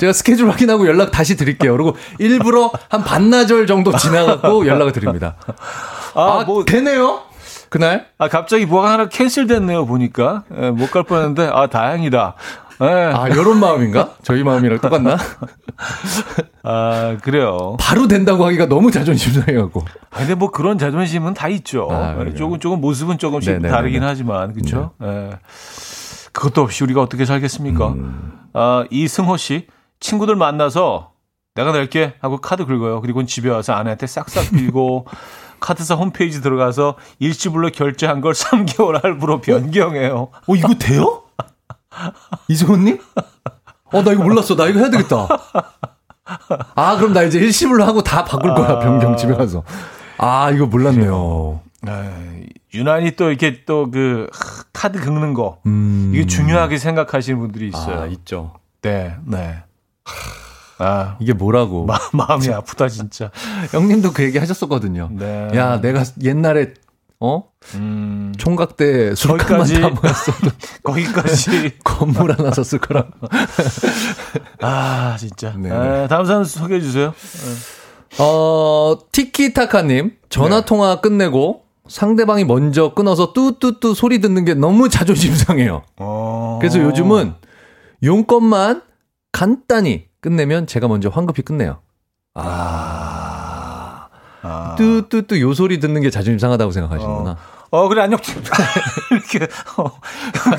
[0.00, 1.72] 제가 스케줄 확인하고 연락 다시 드릴게요.
[1.72, 5.36] 그리고 일부러 한 반나절 정도 지나가고 연락을 드립니다.
[6.14, 7.22] 아, 아, 뭐, 되네요.
[7.68, 10.44] 그날 아, 갑자기 뭐가 하나 캔슬됐네요, 보니까.
[10.56, 12.34] 예, 못갈 뻔했는데, 아, 다행이다.
[12.82, 12.86] 예.
[12.86, 14.14] 아 이런 마음인가?
[14.22, 15.16] 저희 마음이랑 똑같나?
[16.62, 17.76] 아, 그래요.
[17.78, 19.84] 바로 된다고 하기가 너무 자존심 상해갖고.
[20.10, 21.88] 아, 근데 뭐 그런 자존심은 다 있죠.
[21.90, 22.34] 아, 예, 그래요?
[22.34, 23.72] 조금, 조금 모습은 조금씩 네네네네.
[23.72, 24.92] 다르긴 하지만, 그쵸?
[25.02, 25.30] 예.
[26.32, 27.88] 그것도 없이 우리가 어떻게 살겠습니까?
[27.88, 28.32] 음.
[28.52, 29.66] 아, 이승호 씨,
[30.00, 31.12] 친구들 만나서
[31.54, 33.00] 내가 낼게 하고 카드 긁어요.
[33.00, 35.06] 그리고 집에 와서 아내한테 싹싹 빌고,
[35.60, 40.28] 카드사 홈페이지 들어가서 일시불로 결제한 걸 3개월 할부로 변경해요.
[40.46, 41.22] 어 이거 돼요?
[42.48, 42.98] 이승훈님?
[43.92, 44.56] 어 나 이거 몰랐어.
[44.56, 45.28] 나 이거 해야 되겠다.
[46.74, 49.62] 아 그럼 나 이제 일시불로 하고 다 바꿀 거야 변경 집에 가서.
[50.18, 51.60] 아 이거 몰랐네요.
[51.88, 54.28] 에, 유난히 또 이렇게 또 그
[54.72, 56.10] 카드 긁는 거 음.
[56.14, 58.02] 이게 중요하게 생각하시는 분들이 있어요.
[58.02, 58.54] 아, 있죠.
[58.82, 59.62] 네, 네.
[60.78, 61.86] 아, 이게 뭐라고?
[61.86, 63.30] 마, 마음이 아프다 진짜.
[63.70, 65.08] 형님도 그 얘기 하셨었거든요.
[65.12, 65.48] 네.
[65.54, 66.74] 야, 내가 옛날에
[67.26, 69.66] 어 음, 총각 때 술값만.
[69.66, 70.50] 다 모였어도
[70.84, 71.78] 거기까지.
[71.82, 73.06] 건물 하나 샀을 거라.
[74.60, 75.52] 아, 진짜.
[75.56, 75.70] 네.
[75.70, 77.12] 에, 다음 사연 소개해 주세요.
[78.18, 85.82] 어 티키타카님 전화 통화 끝내고 상대방이 먼저 끊어서 뚜뚜뚜 소리 듣는 게 너무 자존심 상해요.
[85.98, 86.58] 어.
[86.60, 87.34] 그래서 요즘은
[88.02, 88.82] 용건만
[89.32, 91.80] 간단히 끝내면 제가 먼저 황급히 끝내요.
[92.34, 93.05] 아.
[94.42, 94.74] 아.
[94.78, 97.36] 뚜뚜뚜 요 소리 듣는 게 자존심 상하다고 생각하시는구나.
[97.70, 98.18] 어, 그래, 안녕.
[99.10, 99.90] 이렇게, 어,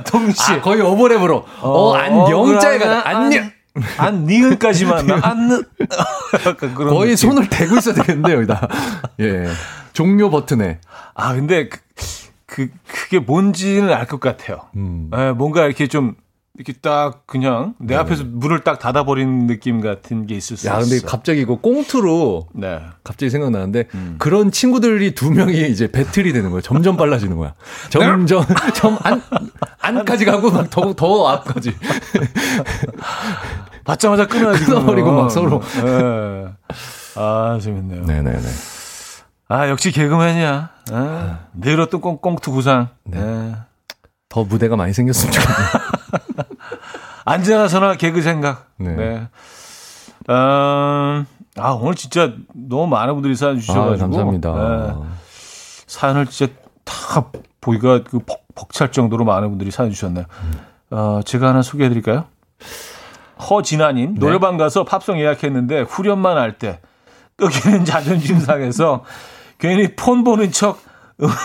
[0.05, 0.57] 동시에.
[0.57, 1.43] 아, 거의 오버랩으로.
[1.61, 3.51] 어, 안녕자가 그러면 안녕.
[3.97, 5.07] 안, 안, 니은까지만.
[6.75, 7.15] 거의 느낌.
[7.15, 8.67] 손을 대고 있어야 되겠는데요, 여기다.
[9.21, 9.45] 예.
[9.93, 10.80] 종료 버튼에.
[11.13, 11.78] 아, 근데 그,
[12.45, 14.61] 그, 그게 뭔지는 알 것 같아요.
[14.75, 15.09] 음.
[15.15, 16.15] 예, 뭔가 이렇게 좀,
[16.58, 20.74] 이렇게 딱 그냥 내 앞에서 문을 딱 닫아버리는 느낌 같은 게 있을 수 네.
[20.74, 20.89] 야, 있어.
[20.89, 22.80] 근데 갑자기 이거 꽁트로 네.
[23.03, 23.86] 갑자기 생각나는데
[24.18, 26.62] 그런 친구들이 두 명이 이제 배틀이 되는 거예요.
[26.62, 27.53] 점점 빨라지는 거야.
[27.91, 28.43] 점점
[28.74, 29.22] 점안
[29.80, 31.76] 안까지 가고 막 더 더 앞까지.
[33.86, 34.66] 받자마자 끊어야지.
[34.66, 35.12] 끊어버리고.
[35.12, 35.62] 막 서로.
[35.86, 36.47] 예.
[37.16, 38.03] 아, 재밌네요.
[38.03, 38.41] 네네네.
[39.49, 40.70] 아, 역시 개그맨이야.
[40.91, 42.89] 아, 늘 어떤 꽁, 꽁트 구상.
[43.05, 43.55] 네.
[44.30, 45.57] 더 무대가 많이 생겼으면 좋겠네요.
[47.25, 48.67] 언제나서나 개그 생각.
[48.78, 48.95] 네.
[48.95, 49.28] 네.
[50.30, 51.25] 음,
[51.57, 53.97] 아, 오늘 진짜 너무 많은 분들이 사연 아, 주셔가지고.
[53.99, 54.53] 감사합니다.
[54.53, 54.93] 네.
[55.88, 56.53] 사연을 진짜
[56.84, 57.25] 다
[57.61, 60.25] 보기가 그 벅, 벅찰 정도로 많은 분들이 사연 주셨네요.
[60.91, 62.25] 어, 제가 하나 소개해 드릴까요?
[63.49, 64.19] 허진아님, 네.
[64.19, 66.80] 노래방 가서 팝송 예약했는데 후렴만 할 때
[67.38, 69.03] 끄기는 자존심 상해서
[69.59, 70.80] 괜히 폰 보는 척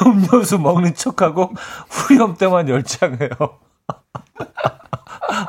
[0.06, 1.52] 음료수 먹는 척하고
[1.88, 3.28] 후렴 때만 열창해요.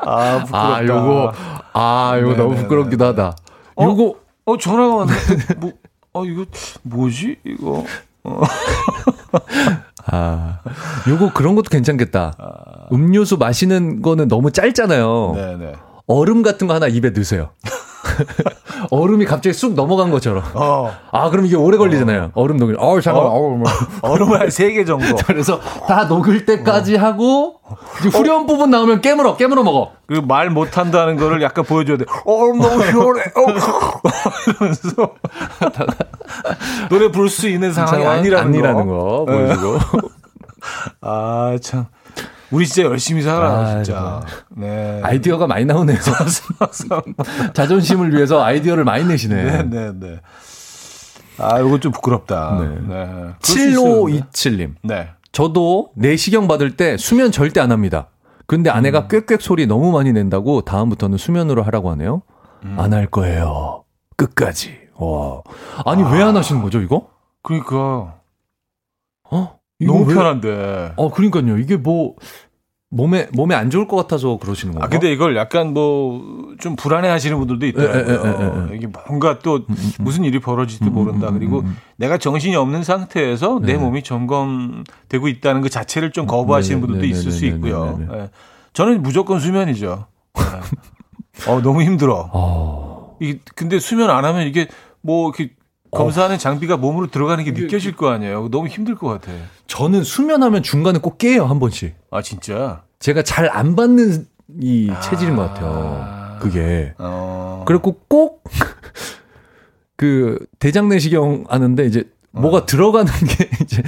[0.06, 0.58] 아, 부끄럽다.
[0.58, 1.32] 아, 요거,
[1.72, 2.36] 아, 요거 네네네.
[2.42, 3.36] 너무 부끄럽기도 하다.
[3.76, 3.84] 어?
[3.84, 4.14] 요거,
[4.46, 5.72] 어, 전화가 왔는데, 뭐,
[6.14, 6.44] 어, 이거,
[6.82, 7.36] 뭐지?
[7.44, 7.84] 이거.
[8.24, 8.40] 어.
[10.06, 10.60] 아,
[11.08, 12.34] 요거 그런 것도 괜찮겠다.
[12.92, 15.32] 음료수 마시는 거는 너무 짧잖아요.
[15.34, 15.74] 네네.
[16.06, 17.50] 얼음 같은 거 하나 입에 넣으세요.
[18.90, 20.42] 얼음이 갑자기 쑥 넘어간 것처럼.
[20.54, 20.92] 어.
[21.10, 22.30] 아, 그럼 이게 오래 걸리잖아요.
[22.34, 22.46] 어.
[22.46, 22.76] 름 녹일.
[22.78, 23.32] 어우, 잠깐만.
[23.32, 23.64] 어, 뭐.
[24.02, 25.16] 얼음을 한 3개 정도.
[25.26, 27.00] 그래서 다 녹을 때까지 어.
[27.00, 27.60] 하고,
[28.12, 28.46] 후렴 어.
[28.46, 29.92] 부분 나오면 깨물어, 깨물어 먹어.
[30.06, 32.04] 그 말 못한다는 거를 약간 보여줘야 돼.
[32.26, 33.22] 얼음 너무 시원해.
[33.22, 34.50] 어.
[34.50, 35.10] 이러면서.
[36.90, 38.94] 노래 부를 수 있는 상황이 아니라는, 아니라는 거.
[38.94, 39.78] 거 보여주고.
[41.00, 41.86] 아, 참.
[42.50, 44.20] 우리 진짜 열심히 살아, 아, 진짜.
[44.50, 45.00] 네.
[45.02, 45.98] 아이디어가 많이 나오네요.
[47.54, 49.44] 자존심을 위해서 아이디어를 많이 내시네.
[49.44, 50.20] 네, 네, 네.
[51.38, 52.58] 아, 이거 좀 부끄럽다.
[52.60, 52.68] 네.
[52.88, 53.32] 네.
[53.40, 54.74] 7527님.
[54.82, 55.10] 네.
[55.32, 58.08] 저도 내시경 받을 때 수면 절대 안 합니다.
[58.46, 59.08] 근데 아내가 음.
[59.08, 62.22] 꽥꽥 소리 너무 많이 낸다고 다음부터는 수면으로 하라고 하네요.
[62.64, 62.76] 음.
[62.78, 63.84] 안할 거예요.
[64.16, 64.78] 끝까지.
[64.96, 65.42] 와.
[65.86, 66.08] 아니, 아.
[66.10, 67.08] 왜안 하시는 거죠, 이거?
[67.42, 68.20] 그러니까.
[69.30, 69.58] 어?
[69.80, 70.14] 너무 왜?
[70.14, 70.92] 편한데.
[70.96, 71.58] 어, 그러니까요.
[71.58, 72.14] 이게 뭐
[72.90, 74.86] 몸에 몸에 안 좋을 것 같아서 그러시는 건가?
[74.86, 78.14] 아 근데 이걸 약간 뭐 좀 불안해하시는 분들도 있더라고요.
[78.14, 79.90] 에, 에, 에, 이게 뭔가 또 음, 음, 음.
[80.04, 81.30] 무슨 일이 벌어질지 음, 모른다.
[81.30, 81.64] 그리고
[81.96, 83.72] 내가 정신이 없는 상태에서 네.
[83.72, 87.98] 내 몸이 점검되고 있다는 그 자체를 좀 거부하시는 네, 분들도 네, 있을 수 있고요.
[87.98, 88.30] 네.
[88.72, 90.06] 저는 무조건 수면이죠.
[90.34, 90.42] 네.
[91.50, 92.30] 어 너무 힘들어.
[92.32, 93.16] 어...
[93.20, 94.68] 이 근데 수면 안 하면 이게
[95.00, 95.52] 뭐 이렇게
[95.94, 98.48] 검사하는 장비가 몸으로 들어가는 게 느껴질 거 아니에요.
[98.50, 99.32] 너무 힘들 것 같아.
[99.66, 101.94] 저는 수면하면 중간에 꼭 깨요 한 번씩.
[102.10, 102.82] 아 진짜?
[102.98, 104.26] 제가 잘 안 받는
[104.60, 105.00] 이 아...
[105.00, 106.38] 체질인 것 같아요.
[106.40, 106.94] 그게.
[106.98, 107.64] 어...
[107.66, 108.44] 그리고 꼭
[109.96, 112.66] 그 대장 내시경 하는데 이제 뭐가 어.
[112.66, 113.82] 들어가는 게 이제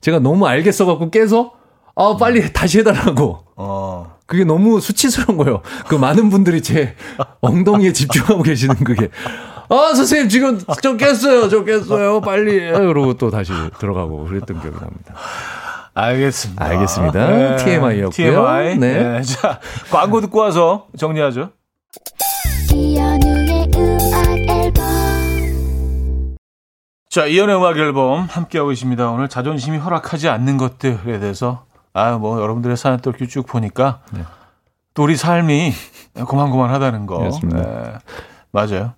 [0.00, 1.52] 제가 너무 알겠어 갖고 깨서
[1.96, 2.48] 아 빨리 음.
[2.52, 3.44] 다시 해달라고.
[3.56, 4.14] 어.
[4.26, 5.60] 그게 너무 수치스러운 거예요.
[5.86, 6.96] 그 많은 분들이 제
[7.40, 9.10] 엉덩이에 집중하고 계시는 그게.
[9.68, 11.48] 아, 선생님, 지금 좀 깼어요.
[11.48, 12.20] 좀 깼어요.
[12.20, 12.70] 빨리.
[12.70, 15.14] 그러고 또 다시 들어가고 그랬던 기억이 납니다.
[15.94, 16.64] 알겠습니다.
[16.64, 17.26] 알겠습니다.
[17.28, 17.56] 네.
[17.56, 18.10] TMI였고요.
[18.10, 18.78] TMI.
[18.78, 19.02] 네.
[19.02, 19.22] 네.
[19.24, 19.60] 자,
[19.90, 21.50] 광고 듣고 와서 정리하죠.
[27.08, 29.08] 자, 이연의 음악 앨범 함께하고 있습니다.
[29.10, 34.22] 오늘 자존심이 허락하지 않는 것들에 대해서 아, 뭐 여러분들의 사연 또 이렇게 쭉 보니까 네.
[34.94, 35.72] 또 우리 삶이
[36.26, 37.30] 고만고만하다는 거.
[37.44, 37.62] 네.
[38.50, 38.94] 맞아요.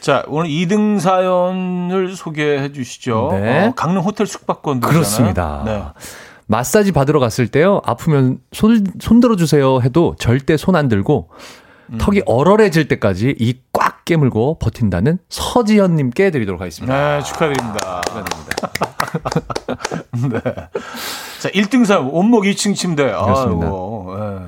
[0.00, 3.28] 자, 오늘 2등 사연을 소개해 주시죠.
[3.32, 3.66] 네.
[3.66, 5.62] 어, 강릉 호텔 숙박권 그렇습니다.
[5.66, 5.82] 네.
[6.46, 7.80] 마사지 받으러 갔을 때요.
[7.84, 11.28] 아프면 손, 손 들어주세요 해도 절대 손 안 들고
[11.90, 11.98] 음.
[11.98, 16.92] 턱이 얼얼해질 때까지 이 꽉 깨물고 버틴다는 서지현님께 드리도록 하겠습니다.
[17.18, 18.02] 네, 축하드립니다.
[18.06, 18.70] 축하드립니다.
[20.28, 20.40] 네.
[21.40, 23.04] 자, 1등 사연, 온목 2층 침대.
[23.04, 23.66] 그렇습니다.
[23.66, 24.46] 아이고, 네.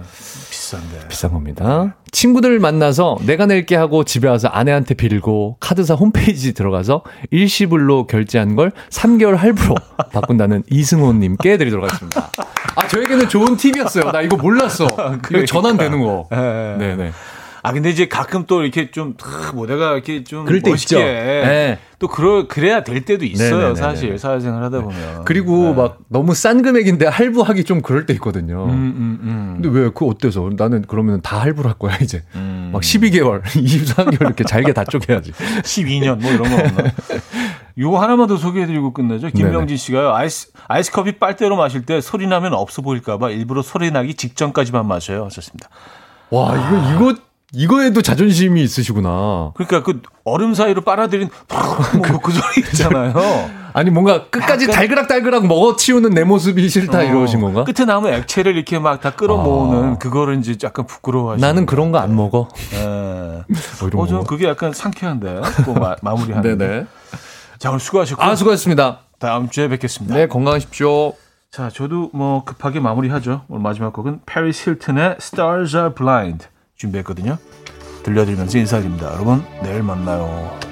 [0.73, 1.09] 비싼데.
[1.09, 1.97] 비싼 겁니다.
[2.11, 8.73] 친구들 만나서 내가 낼게 하고 집에 와서 아내한테 빌고 카드사 홈페이지 들어가서 일시불로 결제한 걸
[8.91, 9.75] 3개월 할부로
[10.13, 12.31] 바꾼다는 이승호님께 드리도록 하겠습니다.
[12.75, 14.13] 아, 저에게는 좋은 팁이었어요.
[14.13, 14.87] 나 이거 몰랐어.
[15.31, 16.27] 이거 전환되는 거.
[16.31, 16.77] 네네.
[16.79, 16.97] 네.
[16.97, 17.13] 네.
[17.65, 21.05] 아 근데 이제 가끔 또 이렇게 좀뭐 내가 이렇게 좀 그럴 때 멋있게 있죠.
[21.05, 21.79] 네.
[22.03, 23.75] 또 그러 그래야 될 때도 있어요 네네네네.
[23.77, 25.73] 사실 사회생활 하다 보면 그리고 네.
[25.75, 28.65] 막 너무 싼 금액인데 할부하기 좀 그럴 때 있거든요.
[28.65, 29.59] 음, 음, 음.
[29.63, 32.71] 근데 왜 그 어때서 나는 그러면 다 할부를 할 거야 이제 음.
[32.73, 35.31] 막 12개월, 23개월 이렇게 잘게 다 쪼개야지.
[35.63, 36.91] 12년 뭐 이런 거 없나?
[37.79, 39.29] 요거 하나만 더 소개해드리고 끝내죠.
[39.31, 40.13] 김명진 씨가요.
[40.13, 45.25] 아이스 아이스 커피 빨대로 마실 때 소리 나면 없어 보일까봐 일부러 소리 나기 직전까지만 마셔요.
[45.27, 45.69] 하셨습니다.
[46.31, 47.21] 와 이거 이거
[47.55, 49.53] 이거에도 자존심이 있으시구나.
[49.55, 51.29] 그러니까 그 얼음 사이로 빨아들인
[52.09, 53.13] 뭐그 소리 있잖아요.
[53.75, 57.65] 아니 뭔가 끝까지 달그락달그락 먹어치우는 내 모습이 싫다 어, 이러신 건가?
[57.65, 59.99] 끝에 남은 액체를 이렇게 막 다 끌어모으는 아.
[59.99, 61.47] 그거를 이제 약간 부끄러워하시는.
[61.47, 62.49] 나는 그런 거 안 먹어.
[62.71, 63.43] 네.
[63.93, 65.41] 뭐 어, 저 그게 약간 상쾌한데.
[65.65, 66.57] 또 마, 마무리하는.
[66.59, 66.87] 네네.
[67.59, 68.23] 자 오늘 수고하셨고.
[68.23, 69.01] 아 수고하셨습니다.
[69.19, 70.15] 다음 주에 뵙겠습니다.
[70.15, 71.13] 네 건강하십시오.
[71.51, 73.43] 자 저도 뭐 급하게 마무리하죠.
[73.49, 76.47] 오늘 마지막 곡은 페리스 힐튼의 Stars Are Blind.
[76.83, 77.39] 준비했거든요.
[78.03, 79.13] 들려드리면서 인사드립니다.
[79.13, 80.72] 여러분, 내일 만나요.